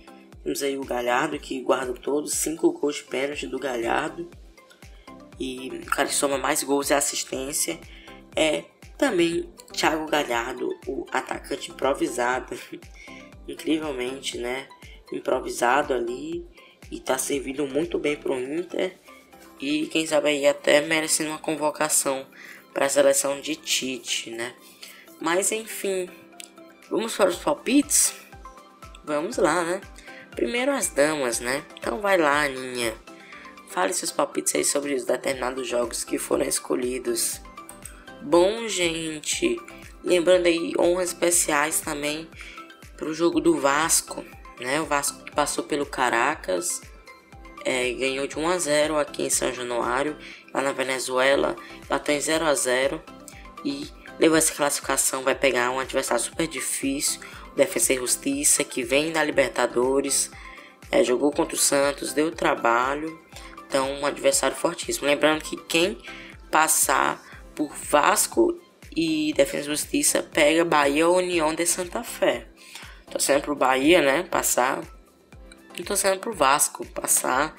[0.43, 4.29] Temos aí o Galhardo que guarda todos, 5 gols de pênalti do Galhardo.
[5.39, 7.79] E o cara que soma mais gols e assistência
[8.35, 8.63] é
[8.97, 12.57] também Thiago Galhardo, o atacante improvisado.
[13.47, 14.67] Incrivelmente, né?
[15.11, 16.45] Improvisado ali
[16.91, 18.95] e tá servindo muito bem pro Inter.
[19.59, 22.25] E quem sabe aí até merecendo uma convocação
[22.73, 24.53] para a seleção de Tite, né?
[25.19, 26.09] Mas enfim,
[26.89, 28.28] vamos para os palpites?
[29.09, 29.81] Vamos lá, né?
[30.29, 31.65] Primeiro as damas, né?
[31.79, 32.93] Então vai lá, Aninha.
[33.67, 37.41] Fale seus palpites aí sobre os determinados jogos que foram escolhidos.
[38.21, 39.59] Bom, gente,
[40.03, 42.29] lembrando aí honras especiais também
[42.95, 44.23] para o jogo do Vasco,
[44.59, 44.79] né?
[44.79, 46.79] O Vasco passou pelo Caracas,
[47.65, 50.15] é, ganhou de 1 a 0 aqui em São Januário,
[50.53, 51.55] lá na Venezuela,
[51.89, 53.01] bateu em 0 a 0
[53.65, 53.87] e
[54.19, 55.23] levou essa classificação.
[55.23, 57.19] Vai pegar um adversário super difícil,
[57.55, 60.31] Defensa e Justiça, que vem da Libertadores,
[60.91, 63.19] é, jogou contra o Santos, deu trabalho,
[63.67, 65.07] então um adversário fortíssimo.
[65.07, 65.97] Lembrando que quem
[66.49, 67.23] passar
[67.55, 68.59] por Vasco
[68.95, 72.47] e Defesa e Justiça pega Bahia ou União de Santa Fé.
[73.09, 74.23] Torcendo pro Bahia, né?
[74.23, 74.81] Passar.
[75.77, 77.55] E torcendo pro Vasco passar.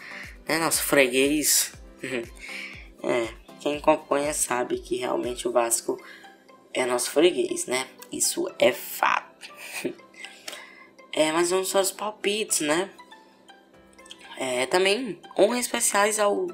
[0.49, 0.59] Né?
[0.59, 1.73] Nosso freguês.
[2.03, 3.29] é,
[3.61, 6.01] quem acompanha sabe que realmente o Vasco
[6.73, 7.87] é nosso freguês, né?
[8.13, 9.30] Isso é fato.
[11.13, 12.91] É, mas vamos só os palpites, né?
[14.39, 16.47] É, também honras especiais ao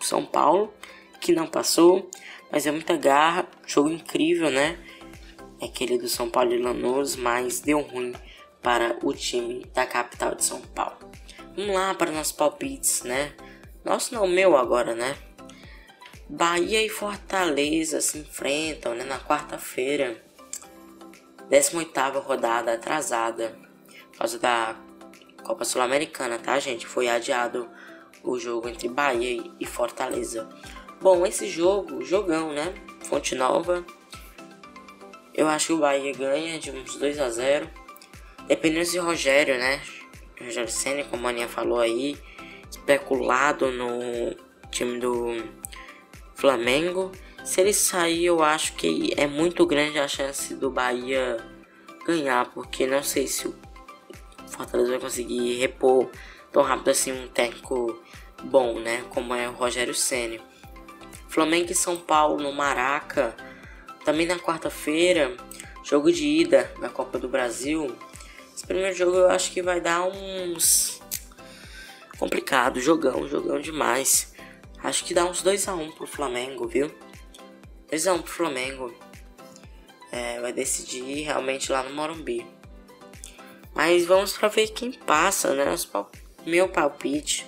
[0.00, 0.72] São Paulo,
[1.20, 2.10] que não passou,
[2.50, 4.78] mas é muita garra, jogo incrível, né?
[5.60, 8.14] É aquele do São Paulo e Lanús, mas deu ruim
[8.62, 10.98] para o time da capital de São Paulo.
[11.54, 13.34] Vamos lá para nossos palpites, né?
[13.84, 15.16] Nosso não, meu agora, né?
[16.28, 20.22] Bahia e Fortaleza se enfrentam né, na quarta-feira,
[21.48, 23.58] 18 rodada atrasada,
[24.20, 24.76] causa da
[25.42, 26.86] Copa Sul-Americana, tá, gente?
[26.86, 27.66] Foi adiado
[28.22, 30.46] o jogo entre Bahia e Fortaleza.
[31.00, 32.74] Bom, esse jogo, jogão, né?
[33.04, 33.82] Fonte Nova.
[35.32, 37.70] Eu acho que o Bahia ganha de uns 2 a 0
[38.46, 39.80] Dependendo de Rogério, né?
[40.38, 42.18] Rogério Senna, como a Aninha falou aí,
[42.70, 44.36] especulado no
[44.70, 45.34] time do
[46.34, 47.10] Flamengo.
[47.42, 51.38] Se ele sair, eu acho que é muito grande a chance do Bahia
[52.04, 53.69] ganhar, porque não sei se o
[54.60, 56.10] Fortaleza vai conseguir repor
[56.52, 57.98] tão rápido assim um técnico
[58.42, 59.02] bom, né?
[59.08, 60.38] Como é o Rogério Senna.
[61.28, 63.34] Flamengo e São Paulo no Maraca.
[64.04, 65.34] Também na quarta-feira,
[65.82, 67.96] jogo de ida da Copa do Brasil.
[68.54, 71.00] Esse primeiro jogo eu acho que vai dar uns.
[72.18, 74.34] Complicado, jogão, jogão demais.
[74.82, 76.90] Acho que dá uns 2x1 um pro Flamengo, viu?
[77.90, 78.94] 2x1 um pro Flamengo.
[80.12, 82.59] É, vai decidir realmente lá no Morumbi.
[83.80, 85.64] Mas vamos para ver quem passa, né?
[86.44, 87.46] Meu palpite.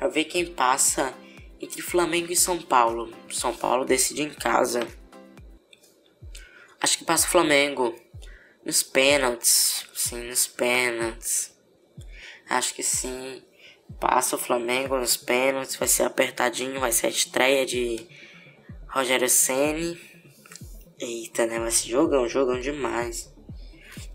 [0.00, 1.14] Pra ver quem passa
[1.60, 3.14] entre Flamengo e São Paulo.
[3.30, 4.80] São Paulo decide em casa.
[6.80, 7.94] Acho que passa o Flamengo.
[8.66, 9.86] Nos pênaltis.
[9.94, 11.56] Sim, nos pênaltis.
[12.50, 13.40] Acho que sim.
[14.00, 15.76] Passa o Flamengo nos pênaltis.
[15.76, 16.80] Vai ser apertadinho.
[16.80, 18.04] Vai ser a estreia de
[18.88, 20.00] Rogério Ceni.
[20.98, 21.60] Eita, né?
[21.60, 23.32] Vai ser jogão, jogão demais.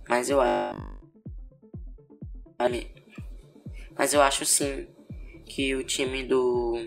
[0.06, 0.99] Mas eu acho.
[3.97, 4.88] Mas eu acho sim
[5.45, 6.78] que o time do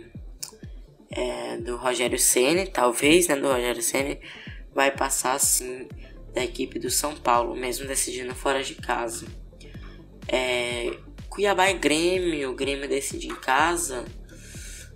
[1.11, 4.21] é, do Rogério Ceni, talvez, né, do Rogério Ceni,
[4.75, 5.89] vai passar sim
[6.35, 9.27] da equipe do São Paulo, mesmo decidindo fora de casa.
[10.29, 10.97] É,
[11.29, 14.05] Cuiabá e Grêmio, o Grêmio decide em casa,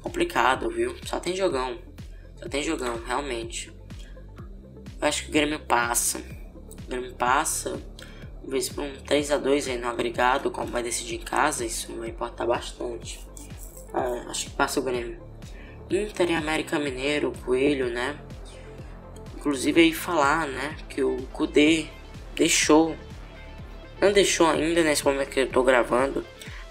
[0.01, 0.95] complicado, viu?
[1.05, 1.79] Só tem jogão,
[2.37, 3.71] só tem jogão, realmente.
[5.01, 7.79] Eu acho que o Grêmio passa, o Grêmio passa,
[8.47, 11.93] talvez por um 3 a 2 aí no agregado, como vai decidir em casa, isso
[11.97, 13.19] vai importar bastante.
[13.93, 15.21] É, acho que passa o Grêmio.
[15.91, 18.17] Inter e América Mineiro, Coelho, né?
[19.37, 21.87] Inclusive aí falar, né, que o Kudê
[22.35, 22.97] deixou,
[24.01, 26.25] não deixou ainda nesse momento que eu tô gravando,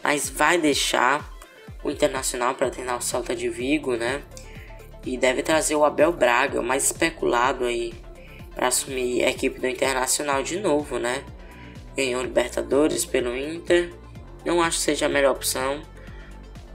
[0.04, 1.30] mas vai deixar
[1.84, 4.24] o Internacional para treinar o Salta de Vigo, né?
[5.06, 7.94] E deve trazer o Abel Braga, o mais especulado aí,
[8.54, 11.24] para assumir a equipe do Internacional de novo, né?
[11.96, 13.94] Ganhou Libertadores pelo Inter,
[14.46, 15.82] não acho que seja a melhor opção.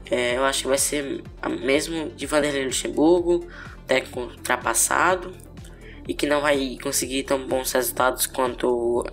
[0.09, 1.23] É, eu acho que vai ser
[1.61, 3.47] mesmo de Vanderlei Luxemburgo,
[3.87, 5.33] técnico ultrapassado
[6.07, 9.05] e que não vai conseguir tão bons resultados quanto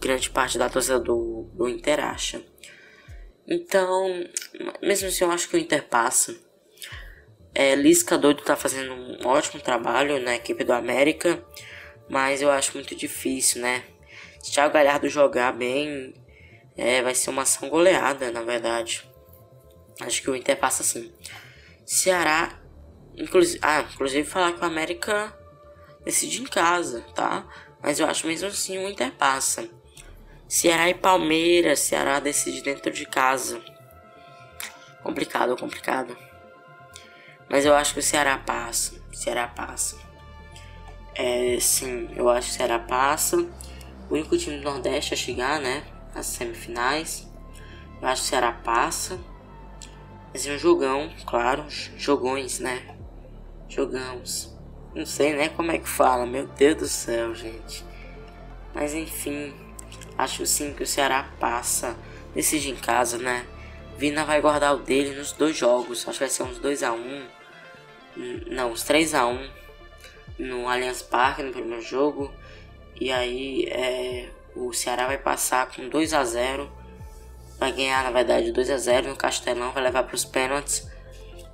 [0.00, 2.42] grande parte da torcida do, do Inter acha.
[3.46, 4.24] Então,
[4.80, 6.34] mesmo assim, eu acho que o Inter passa.
[7.54, 11.44] É, Lisca doido tá fazendo um ótimo trabalho na equipe do América,
[12.08, 13.82] mas eu acho muito difícil, né?
[14.40, 16.14] Se Thiago Galhardo jogar bem,
[16.76, 19.06] É, vai ser uma ação goleada, na verdade.
[20.00, 21.12] Acho que o Inter passa assim.
[21.84, 22.58] Ceará,
[23.14, 25.36] inclusive, ah, inclusive falar que o América
[26.04, 27.46] decide em casa, tá?
[27.82, 29.68] Mas eu acho mesmo assim o Inter passa.
[30.48, 33.60] Ceará e Palmeiras, Ceará decide dentro de casa.
[35.02, 36.16] Complicado, complicado.
[37.48, 39.00] Mas eu acho que o Ceará passa.
[39.12, 39.98] Ceará passa.
[41.14, 43.36] É, sim, eu acho que o Ceará passa.
[44.10, 45.84] O único time do Nordeste a chegar, né?
[46.12, 47.30] As semifinais.
[48.02, 49.20] Eu acho que o Ceará passa.
[50.32, 51.64] Mas é um jogão, claro.
[51.96, 52.96] Jogões, né?
[53.68, 54.52] Jogamos.
[54.92, 56.26] Não sei né como é que fala.
[56.26, 57.84] Meu Deus do céu, gente.
[58.74, 59.54] Mas enfim.
[60.18, 61.96] Acho sim que o Ceará passa.
[62.34, 63.46] Decide em casa, né?
[63.96, 66.08] Vina vai guardar o dele nos dois jogos.
[66.08, 66.94] Acho que vai ser uns 2x1.
[66.96, 67.28] Um.
[68.50, 69.48] Não, uns 3x1
[70.36, 72.32] no Allianz Parque no primeiro jogo.
[73.00, 76.70] E aí é, o Ceará vai passar com 2 a 0
[77.58, 80.88] Vai ganhar, na verdade, 2 a 0 no Castelão, vai levar para os pênaltis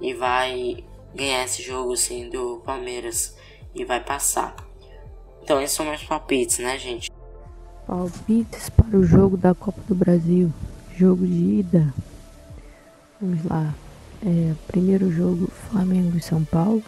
[0.01, 3.37] e vai ganhar esse jogo assim do Palmeiras
[3.75, 4.55] e vai passar.
[5.43, 7.11] Então esses são meus palpites, né, gente?
[7.87, 10.53] Palpites para o jogo da Copa do Brasil.
[10.97, 11.93] Jogo de ida.
[13.21, 13.75] Vamos lá.
[14.25, 16.83] É, primeiro jogo Flamengo e São Paulo.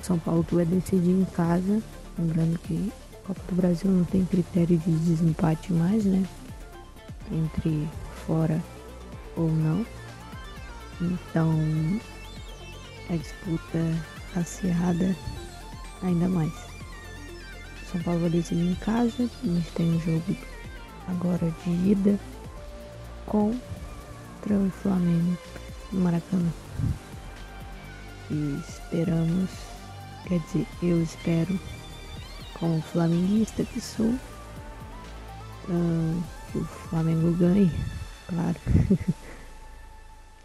[0.00, 1.82] São Paulo vai decidir em casa.
[2.16, 2.92] Lembrando que
[3.26, 6.24] Copa do Brasil não tem critério de desempate mais, né?
[7.32, 7.88] Entre
[8.26, 8.62] fora
[9.36, 9.84] ou não.
[11.00, 11.52] Então
[13.10, 13.78] a disputa
[14.36, 15.16] acirrada
[16.02, 16.52] ainda mais.
[17.90, 19.28] São Paulo vai decidir em casa.
[19.42, 20.36] A gente tem um jogo
[21.08, 22.20] agora de ida
[23.26, 25.36] contra o Flamengo
[25.92, 26.52] no Maracanã.
[28.30, 29.50] E esperamos
[30.26, 31.58] Quer dizer, eu espero,
[32.58, 34.06] como flamenguista que sou,
[35.68, 37.70] uh, que o Flamengo ganhe,
[38.28, 38.56] claro.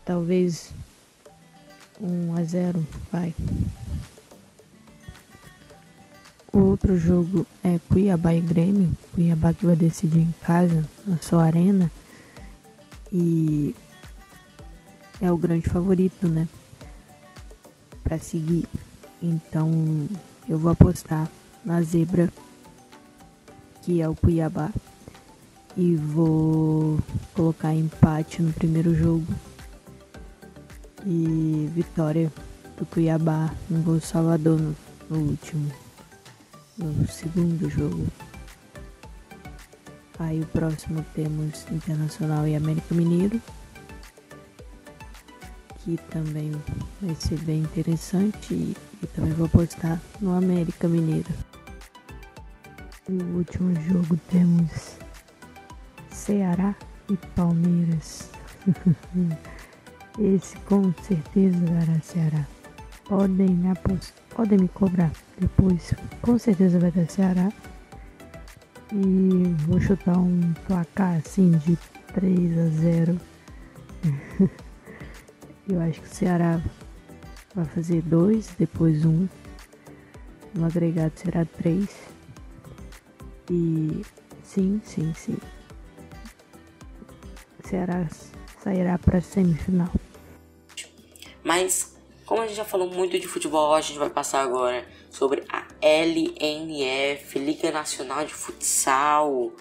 [0.04, 0.74] Talvez
[2.02, 3.34] 1 a 0 vai.
[6.52, 8.92] O outro jogo é Cuiabá e Grêmio.
[9.14, 11.90] Cuiabá que vai decidir em casa, na sua arena.
[13.14, 13.74] E
[15.22, 16.48] é o grande favorito, né?
[18.04, 18.68] Para seguir
[19.22, 19.70] então
[20.50, 21.30] eu vou apostar
[21.64, 22.32] na zebra,
[23.82, 24.70] que é o Cuiabá.
[25.78, 27.00] E vou
[27.34, 29.28] colocar empate no primeiro jogo.
[31.06, 32.32] E vitória
[32.78, 34.76] do Cuiabá no Gol Salvador no,
[35.10, 35.72] no último.
[36.78, 38.06] No segundo jogo.
[40.20, 43.42] Aí o próximo temos Internacional e América Mineiro
[45.84, 46.52] que também
[47.02, 51.30] vai ser bem interessante e, e também vou postar no América Mineiro.
[53.12, 54.98] No último jogo temos
[56.12, 56.74] Ceará
[57.10, 58.30] e Palmeiras.
[60.18, 62.48] Esse com certeza dará Ceará.
[63.10, 63.60] Podem,
[64.34, 65.94] podem me cobrar depois.
[66.22, 67.52] Com certeza vai dar Ceará.
[68.94, 71.78] E vou chutar um placar assim de
[72.14, 73.20] 3 a 0.
[75.68, 76.62] Eu acho que o Ceará
[77.54, 79.28] vai fazer dois, depois um.
[80.56, 82.11] No agregado será três.
[83.52, 84.02] E
[84.46, 85.38] sim, sim, sim.
[87.66, 88.08] Ceará
[88.64, 89.92] sairá para semifinal.
[91.44, 95.44] Mas, como a gente já falou muito de futebol, a gente vai passar agora sobre
[95.50, 99.52] a LNF, Liga Nacional de Futsal.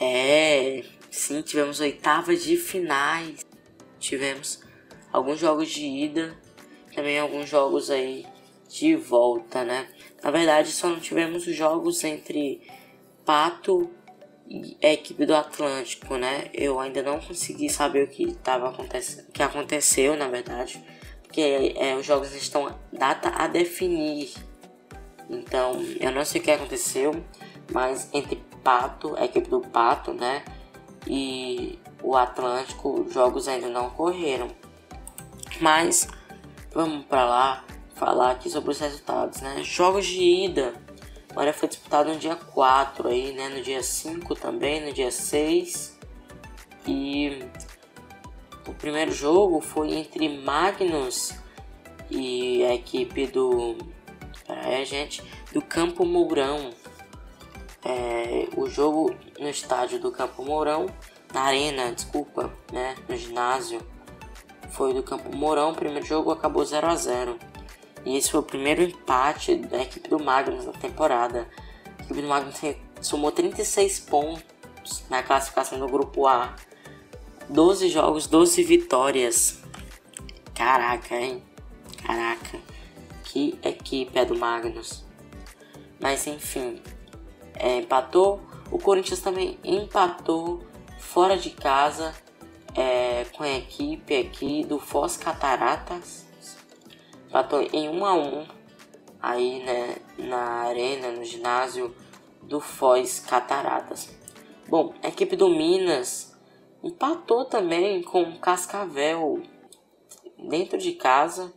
[0.00, 3.44] É, sim, tivemos oitavas de finais.
[3.98, 4.62] Tivemos
[5.12, 6.34] alguns jogos de ida,
[6.94, 8.24] também alguns jogos aí
[8.72, 9.86] de volta, né?
[10.22, 12.62] Na verdade, só não tivemos os jogos entre
[13.24, 13.90] Pato
[14.48, 16.48] e a equipe do Atlântico, né?
[16.54, 20.82] Eu ainda não consegui saber o que estava acontecendo, que aconteceu, na verdade,
[21.22, 24.32] porque é, os jogos estão data a definir.
[25.28, 27.12] Então, eu não sei o que aconteceu,
[27.70, 30.44] mas entre Pato, a equipe do Pato, né,
[31.06, 34.48] e o Atlântico, os jogos ainda não ocorreram.
[35.60, 36.08] Mas
[36.72, 37.64] vamos para lá
[38.02, 39.62] falar aqui sobre os resultados, né?
[39.62, 40.74] Jogos de ida.
[41.30, 43.48] Agora foi disputado no dia 4 aí, né?
[43.48, 46.00] No dia 5 também, no dia 6.
[46.84, 47.44] E
[48.66, 51.32] o primeiro jogo foi entre Magnus
[52.10, 53.78] e a equipe do.
[54.48, 55.22] Pera gente.
[55.52, 56.70] Do Campo Mourão.
[57.84, 60.86] É, o jogo no estádio do Campo Mourão,
[61.32, 62.96] na arena, desculpa, né?
[63.08, 63.80] No ginásio
[64.70, 65.70] foi do Campo Mourão.
[65.70, 67.51] O primeiro jogo acabou 0 a 0
[68.04, 71.48] E esse foi o primeiro empate da equipe do Magnus na temporada.
[71.98, 72.60] A equipe do Magnus
[73.00, 76.54] somou 36 pontos, na classificação do grupo A.
[77.48, 79.60] 12 jogos, 12 vitórias.
[80.54, 81.42] Caraca, hein?
[82.04, 82.58] Caraca.
[83.24, 85.04] Que equipe é do Magnus.
[86.00, 86.82] Mas enfim,
[87.54, 88.40] é, empatou.
[88.70, 90.62] O Corinthians também empatou
[90.98, 92.14] fora de casa
[92.74, 96.21] é, com a equipe aqui do Foz Cataratas.
[97.32, 98.46] Empatou em 1 a 1
[99.18, 101.96] aí né, na arena, no ginásio
[102.42, 104.14] do Foz Cataratas.
[104.68, 106.38] Bom, a equipe do Minas
[106.84, 109.40] empatou também com Cascavel
[110.36, 111.50] dentro de casa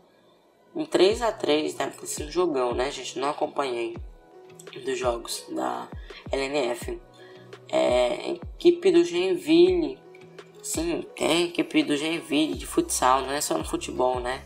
[0.74, 3.20] em 3 a 3 deve ter sido um jogão, né, gente?
[3.20, 3.98] Não acompanhei
[4.86, 5.90] dos jogos da
[6.32, 7.02] LNF.
[7.68, 10.00] É, equipe do Genville.
[10.64, 14.42] Sim, tem equipe do Genville de futsal, não é só no futebol, né?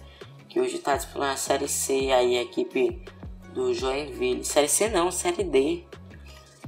[0.50, 3.00] Que hoje está disputando a Série C aí, a equipe
[3.54, 4.44] do Joinville.
[4.44, 5.84] Série C não, Série D.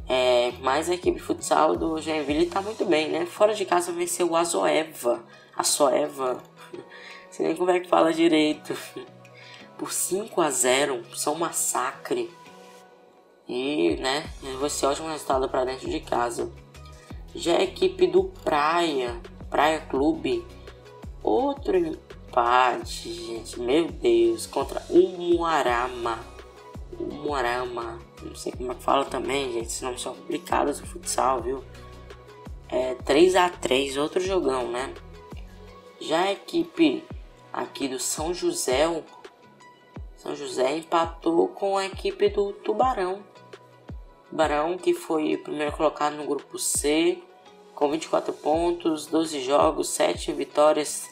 [0.07, 3.25] É, mas a equipe de futsal do Joinville está muito bem, né?
[3.25, 5.23] Fora de casa venceu o Azoeva.
[5.57, 6.43] A Soeva.
[7.31, 8.77] Sei nem como é que fala direito.
[9.79, 12.29] Por 5 a 0 São massacre.
[13.47, 14.29] E, né,
[14.59, 16.51] vai ser ótimo resultado para dentro de casa.
[17.33, 19.19] Já a equipe do Praia,
[19.49, 20.45] Praia Clube,
[21.23, 21.97] outro
[22.31, 26.17] empate, gente, meu Deus, contra o Muarama.
[26.97, 31.41] O Muarama, não sei como é que fala também, gente, nomes são complicados no futsal,
[31.41, 31.63] viu?
[32.69, 34.93] É 3 a 3 outro jogão, né?
[35.99, 37.03] Já a equipe
[37.51, 38.85] aqui do São José,
[40.15, 43.23] São José empatou com a equipe do Tubarão.
[44.31, 47.21] Barão, que foi o primeiro colocado no grupo C,
[47.75, 51.10] com 24 pontos, 12 jogos, 7 vitórias,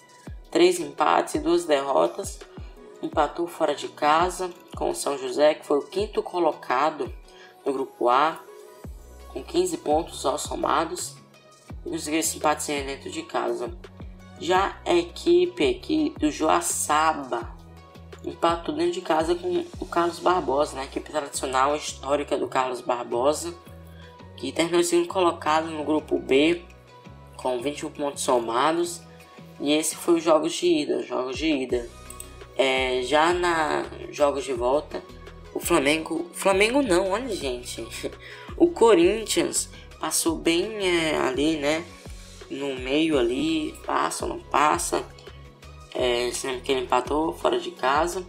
[0.52, 2.40] 3 empates e 2 derrotas.
[3.02, 7.12] Empatou fora de casa com o São José, que foi o quinto colocado
[7.66, 8.40] no grupo A,
[9.30, 11.16] com 15 pontos só somados.
[11.86, 13.72] E conseguiu esse empatezinho dentro de casa.
[14.40, 17.56] Já a equipe aqui do Joaçaba
[18.24, 20.84] empatou dentro de casa com o Carlos Barbosa, né?
[20.84, 23.54] equipe tradicional histórica do Carlos Barbosa,
[24.38, 26.62] que terminou sendo colocado no grupo B
[27.36, 29.02] com 21 pontos somados.
[29.60, 31.90] E esse foi os jogos de ida, jogos de ida.
[32.58, 35.02] É, já na jogos de volta,
[35.54, 37.88] o Flamengo, Flamengo não, olha gente,
[38.58, 41.86] o Corinthians passou bem é, ali, né?
[42.50, 45.06] No meio ali, passa ou não passa
[45.94, 48.26] é, sendo que ele empatou fora de casa.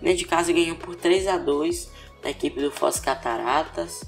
[0.00, 1.90] Dentro de casa ganhou por 3 a 2
[2.22, 4.02] da equipe do Foz Cataratas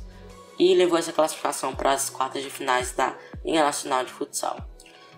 [0.58, 4.56] e levou essa classificação para as quartas de finais da Liga Nacional de Futsal.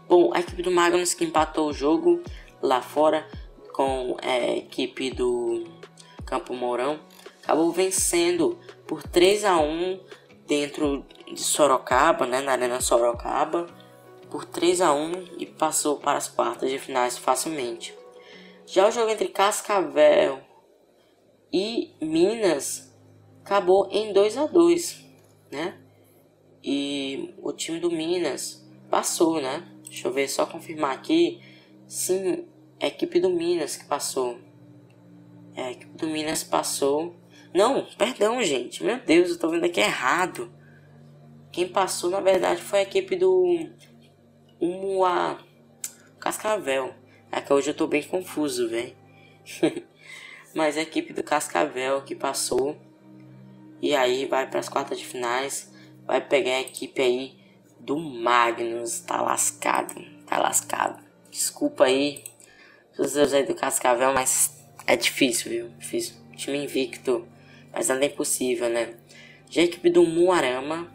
[0.09, 2.23] Bom, a equipe do Magnus que empatou o jogo
[2.63, 3.29] lá fora
[3.75, 5.65] com a equipe do
[6.25, 6.99] Campo Mourão
[7.43, 10.01] acabou vencendo por 3 a 1
[10.47, 13.67] dentro de Sorocaba, né, na Arena Sorocaba
[14.31, 17.95] por 3 a 1 e passou para as quartas de finais facilmente.
[18.65, 20.41] Já o jogo entre Cascavel
[21.53, 22.91] e Minas
[23.45, 25.05] acabou em 2 a 2,
[25.51, 25.79] né?
[26.65, 29.67] E o time do Minas passou, né?
[29.89, 31.41] Deixa eu ver só confirmar aqui.
[31.87, 32.47] Sim,
[32.79, 34.39] é a equipe do Minas que passou.
[35.55, 37.17] É, a equipe do Minas passou.
[37.55, 38.85] Não, perdão, gente.
[38.85, 40.53] Meu Deus, eu tô vendo aqui errado.
[41.51, 43.69] Quem passou, na verdade, foi a equipe do
[44.61, 45.39] um a
[46.21, 46.95] Cascavel.
[47.33, 48.95] É que hoje eu tô bem confuso, velho.
[50.55, 52.77] Mas a equipe do Cascavel que passou.
[53.81, 55.73] E aí vai para as quartas de finais.
[56.07, 57.38] Vai pegar a equipe aí
[57.89, 59.01] do Magnus.
[59.01, 60.05] Tá lascado.
[60.27, 61.03] Tá lascado.
[61.31, 62.23] Desculpa aí.
[62.99, 65.69] Os aí do Cascavel, mas é difícil, viu?
[65.79, 66.17] Difícil.
[66.37, 67.27] Time invicto.
[67.73, 68.95] Mas nada é impossível, né?
[69.49, 70.93] Já a equipe do Muarama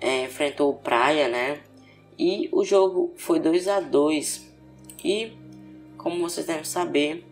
[0.00, 1.60] é, enfrentou o Praia, né?
[2.16, 4.48] E o jogo foi 2 a 2
[5.02, 5.32] E
[5.96, 7.26] como vocês devem saber,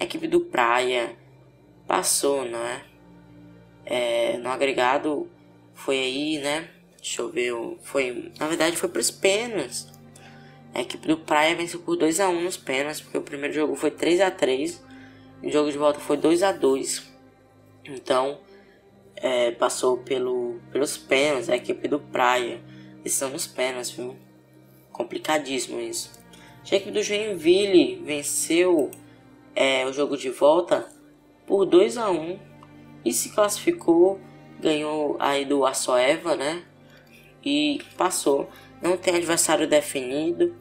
[0.00, 1.16] a equipe do Praia
[1.86, 2.84] passou, não é?
[3.84, 5.28] é no agregado
[5.74, 6.70] foi aí, né?
[7.04, 7.52] Deixa eu ver,
[7.82, 9.86] foi, na verdade foi para os pênaltis.
[10.72, 13.76] A equipe do Praia venceu por 2 a 1 nos pênaltis, porque o primeiro jogo
[13.76, 14.82] foi 3 a 3
[15.42, 17.02] e o jogo de volta foi 2 a 2
[17.84, 18.40] Então,
[19.16, 22.62] é, passou pelo, pelos pênaltis a equipe do Praia
[23.04, 24.16] estão nos pênaltis, viu?
[24.90, 26.10] Complicadíssimo isso.
[26.64, 28.90] Já que do Joinville venceu
[29.54, 30.90] é, o jogo de volta
[31.46, 32.38] por 2 a 1
[33.04, 34.18] e se classificou,
[34.58, 36.64] ganhou aí do Açoeva, né?
[37.44, 38.48] E passou.
[38.80, 40.54] Não tem adversário definido,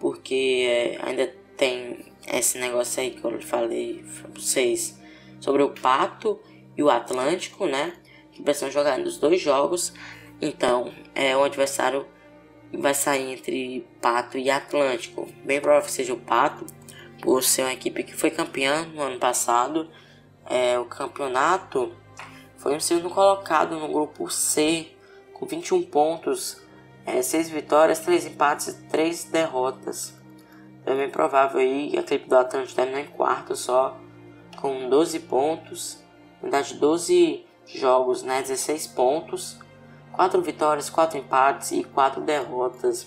[0.00, 4.98] porque é, ainda tem esse negócio aí que eu falei pra vocês
[5.40, 6.40] sobre o Pato
[6.76, 7.94] e o Atlântico, né?
[8.32, 9.92] Que precisam jogar nos dois jogos
[10.40, 12.06] Então, é o adversário
[12.72, 15.28] vai sair entre Pato e Atlântico.
[15.44, 16.64] Bem provável que seja o Pato,
[17.20, 19.90] por ser uma equipe que foi campeã no ano passado.
[20.46, 21.94] É, o campeonato
[22.56, 24.91] foi o segundo colocado no grupo C,
[25.42, 26.62] com 21 pontos,
[27.04, 30.16] é, 6 vitórias, 3 empates e 3 derrotas.
[30.86, 33.98] É bem provável aí a equipe do Atlântico terminar em quarto só,
[34.60, 35.98] com 12 pontos,
[36.36, 39.58] na verdade 12 jogos, né, 16 pontos
[40.12, 43.06] 4 vitórias, 4 empates e 4 derrotas.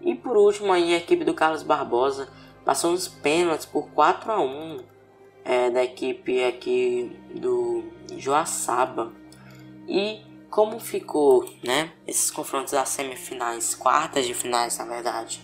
[0.00, 2.28] E por último aí a equipe do Carlos Barbosa
[2.64, 4.80] passou nos pênaltis por 4 a 1
[5.44, 7.84] é, da equipe aqui do
[8.16, 9.12] Joaçaba.
[9.86, 15.40] E como ficou, né, esses confrontos das semifinais, quartas de finais na verdade.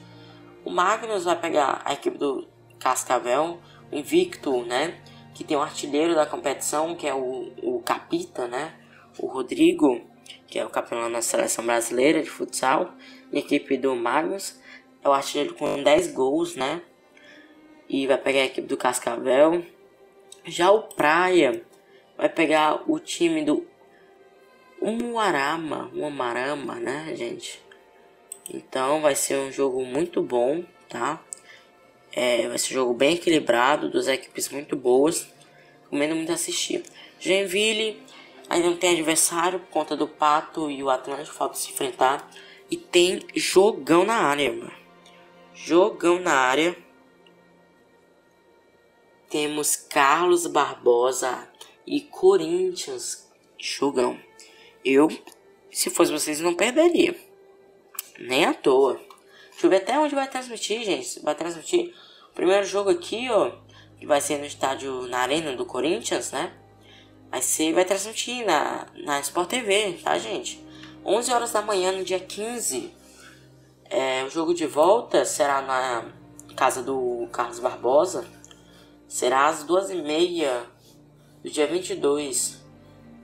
[0.64, 2.46] O Magnus vai pegar a equipe do
[2.78, 3.58] Cascavel,
[3.90, 5.00] o invicto, né,
[5.34, 8.72] que tem o artilheiro da competição, que é o, o Capita, né,
[9.18, 10.00] o Rodrigo
[10.46, 12.94] que é o campeão da seleção brasileira de futsal,
[13.32, 14.60] a equipe do Magnus,
[15.02, 16.82] é o artilheiro com 10 gols, né?
[17.88, 19.64] E vai pegar a equipe do Cascavel.
[20.44, 21.64] Já o Praia
[22.16, 23.66] vai pegar o time do
[24.80, 27.62] Umuarama, Umuarama, né, gente?
[28.52, 31.20] Então vai ser um jogo muito bom, tá?
[32.12, 35.28] É, vai ser um jogo bem equilibrado, duas equipes muito boas.
[35.84, 36.82] Recomendo muito assistir.
[37.18, 38.02] Joinville
[38.50, 42.28] Ainda não tem adversário por conta do Pato e o Atlântico falta se enfrentar.
[42.68, 44.72] E tem jogão na área, mano.
[45.54, 46.76] Jogão na área.
[49.28, 51.48] Temos Carlos Barbosa
[51.86, 53.30] e Corinthians.
[53.56, 54.18] Jogão.
[54.84, 55.08] Eu,
[55.70, 57.14] se fosse vocês, não perderia.
[58.18, 59.00] Nem à toa.
[59.50, 61.20] Deixa eu ver até onde vai transmitir, gente.
[61.20, 61.94] Vai transmitir
[62.30, 63.52] o primeiro jogo aqui, ó.
[63.98, 66.52] Que vai ser no estádio, na arena do Corinthians, né?
[67.30, 70.64] Vai ser, vai transmitir na, na Sport TV, tá, gente?
[71.04, 72.92] 11 horas da manhã no dia 15.
[73.84, 76.06] É, o jogo de volta será na
[76.56, 78.26] casa do Carlos Barbosa.
[79.08, 80.62] Será às 2h30
[81.42, 82.59] do dia 22.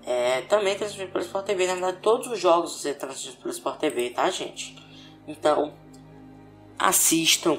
[0.06, 1.66] É, também transmitido pelo Sport TV.
[1.66, 4.76] Na verdade, todos os jogos vão ser transmitidos pelo Sport TV, tá, gente?
[5.26, 5.74] Então,
[6.78, 7.58] assistam.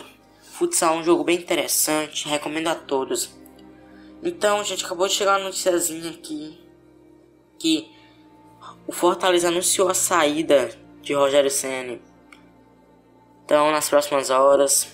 [0.53, 2.29] Futsal é um jogo bem interessante.
[2.29, 3.37] Recomendo a todos.
[4.23, 6.57] Então, gente, acabou de chegar uma noticiazinha aqui
[7.59, 7.91] que
[8.87, 10.69] o Fortaleza anunciou a saída
[11.01, 12.01] de Rogério Ceni.
[13.43, 14.87] Então, nas próximas horas,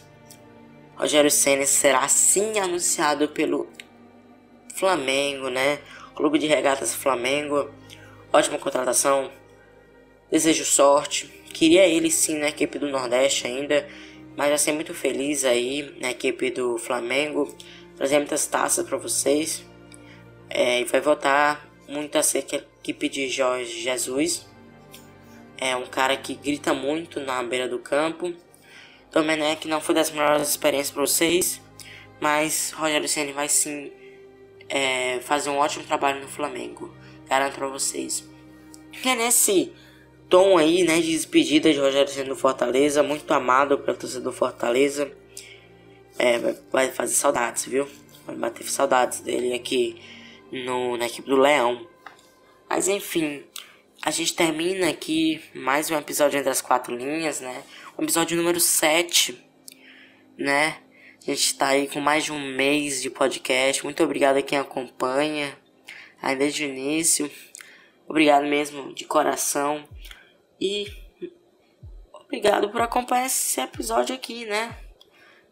[0.95, 3.67] Rogério Ceni será sim anunciado pelo
[4.75, 5.79] Flamengo, né?
[6.15, 7.69] Clube de Regatas Flamengo.
[8.31, 9.31] Ótima contratação.
[10.31, 11.27] Desejo sorte.
[11.53, 13.87] Queria ele sim na equipe do Nordeste ainda,
[14.35, 17.55] mas já ser muito feliz aí na equipe do Flamengo
[17.95, 19.65] trazer muitas taças para vocês.
[20.49, 24.45] É, e vai voltar muito a ser a equipe de Jorge Jesus.
[25.57, 28.33] É um cara que grita muito na beira do campo.
[29.11, 31.61] Domenech não foi das melhores experiências para vocês,
[32.19, 33.91] mas Rogério Ceni vai sim
[34.73, 36.91] é, fazer um ótimo trabalho no Flamengo.
[37.29, 38.27] Garanto para vocês.
[39.05, 39.71] E é nesse
[40.27, 44.31] tom aí, né, de despedida de Rogério Ceni do Fortaleza, muito amado pela torcida do
[44.31, 45.11] Fortaleza.
[46.17, 46.39] É,
[46.71, 47.87] vai fazer saudades, viu?
[48.25, 50.01] Vai bater saudades dele aqui
[50.51, 51.87] no, na equipe do Leão.
[52.67, 53.43] Mas enfim,
[54.01, 57.63] a gente termina aqui mais um episódio entre as quatro linhas, né?
[57.95, 59.37] O episódio número 7,
[60.35, 60.77] né?
[61.25, 63.81] A gente tá aí com mais de um mês de podcast.
[63.81, 65.57] Muito obrigado a quem acompanha
[66.21, 67.31] aí desde o início.
[68.05, 69.87] Obrigado mesmo de coração.
[70.59, 70.85] E
[72.13, 74.77] obrigado por acompanhar esse episódio aqui, né?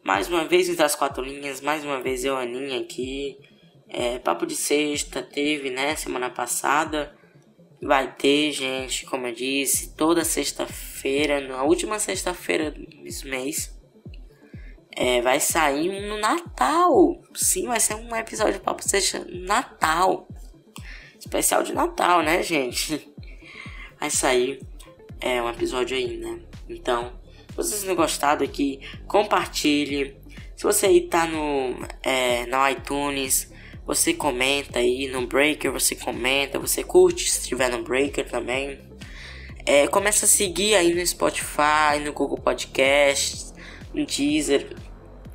[0.04, 3.40] Mais uma vez entre as quatro linhas, mais uma vez eu, Aninha, aqui.
[3.88, 7.16] É, papo de sexta teve, né, semana passada.
[7.82, 13.81] Vai ter, gente, como eu disse, toda sexta-feira, na última sexta-feira desse mês.
[14.96, 17.22] É, vai sair no Natal.
[17.34, 18.84] Sim, vai ser um episódio de Papo
[19.30, 20.28] no Natal.
[21.18, 23.08] Especial de Natal, né, gente?
[24.00, 24.60] Vai sair
[25.20, 26.40] é, um episódio aí, né?
[26.68, 27.14] Então,
[27.50, 30.18] se vocês tenham gostado aqui, compartilhe.
[30.56, 33.52] Se você aí tá no, é, no iTunes,
[33.86, 38.80] você comenta aí no Breaker, você comenta, você curte se estiver no Breaker também.
[39.66, 43.54] É, começa a seguir aí no Spotify, no Google Podcast,
[43.94, 44.76] no Deezer.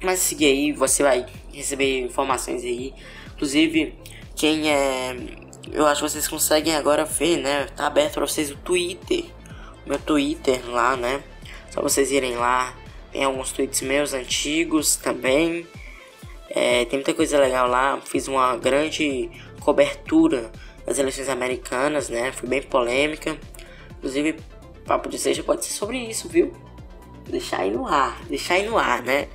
[0.02, 2.92] Mas seguir aí, você vai receber informações aí.
[3.34, 3.94] Inclusive,
[4.34, 5.16] quem é.
[5.72, 7.66] Eu acho que vocês conseguem agora ver, né?
[7.76, 9.24] Tá aberto pra vocês o Twitter.
[9.86, 11.22] Meu Twitter lá, né?
[11.70, 12.76] Só vocês irem lá.
[13.10, 15.66] Tem alguns tweets meus antigos também.
[16.50, 18.00] É, tem muita coisa legal lá.
[18.04, 20.50] Fiz uma grande cobertura
[20.84, 22.30] das eleições americanas, né?
[22.32, 23.36] Foi bem polêmica.
[23.98, 24.36] Inclusive,
[24.86, 26.52] papo de seja pode ser sobre isso, viu?
[27.28, 29.28] Deixar aí no ar, deixar aí no ar, né?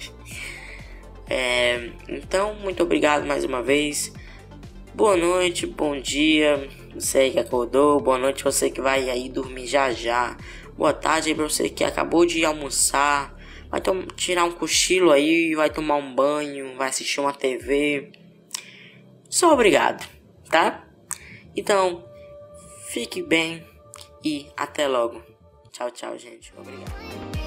[1.33, 4.11] É, então, muito obrigado mais uma vez.
[4.93, 6.67] Boa noite, bom dia.
[6.93, 10.35] Você que acordou, boa noite você que vai aí dormir já já.
[10.77, 13.33] Boa tarde pra você que acabou de almoçar.
[13.69, 13.81] Vai
[14.17, 18.11] tirar um cochilo aí, vai tomar um banho, vai assistir uma TV.
[19.29, 20.05] Só obrigado,
[20.49, 20.85] tá?
[21.55, 22.03] Então,
[22.89, 23.65] fique bem
[24.21, 25.23] e até logo.
[25.71, 26.53] Tchau, tchau, gente.
[26.57, 27.40] Obrigado.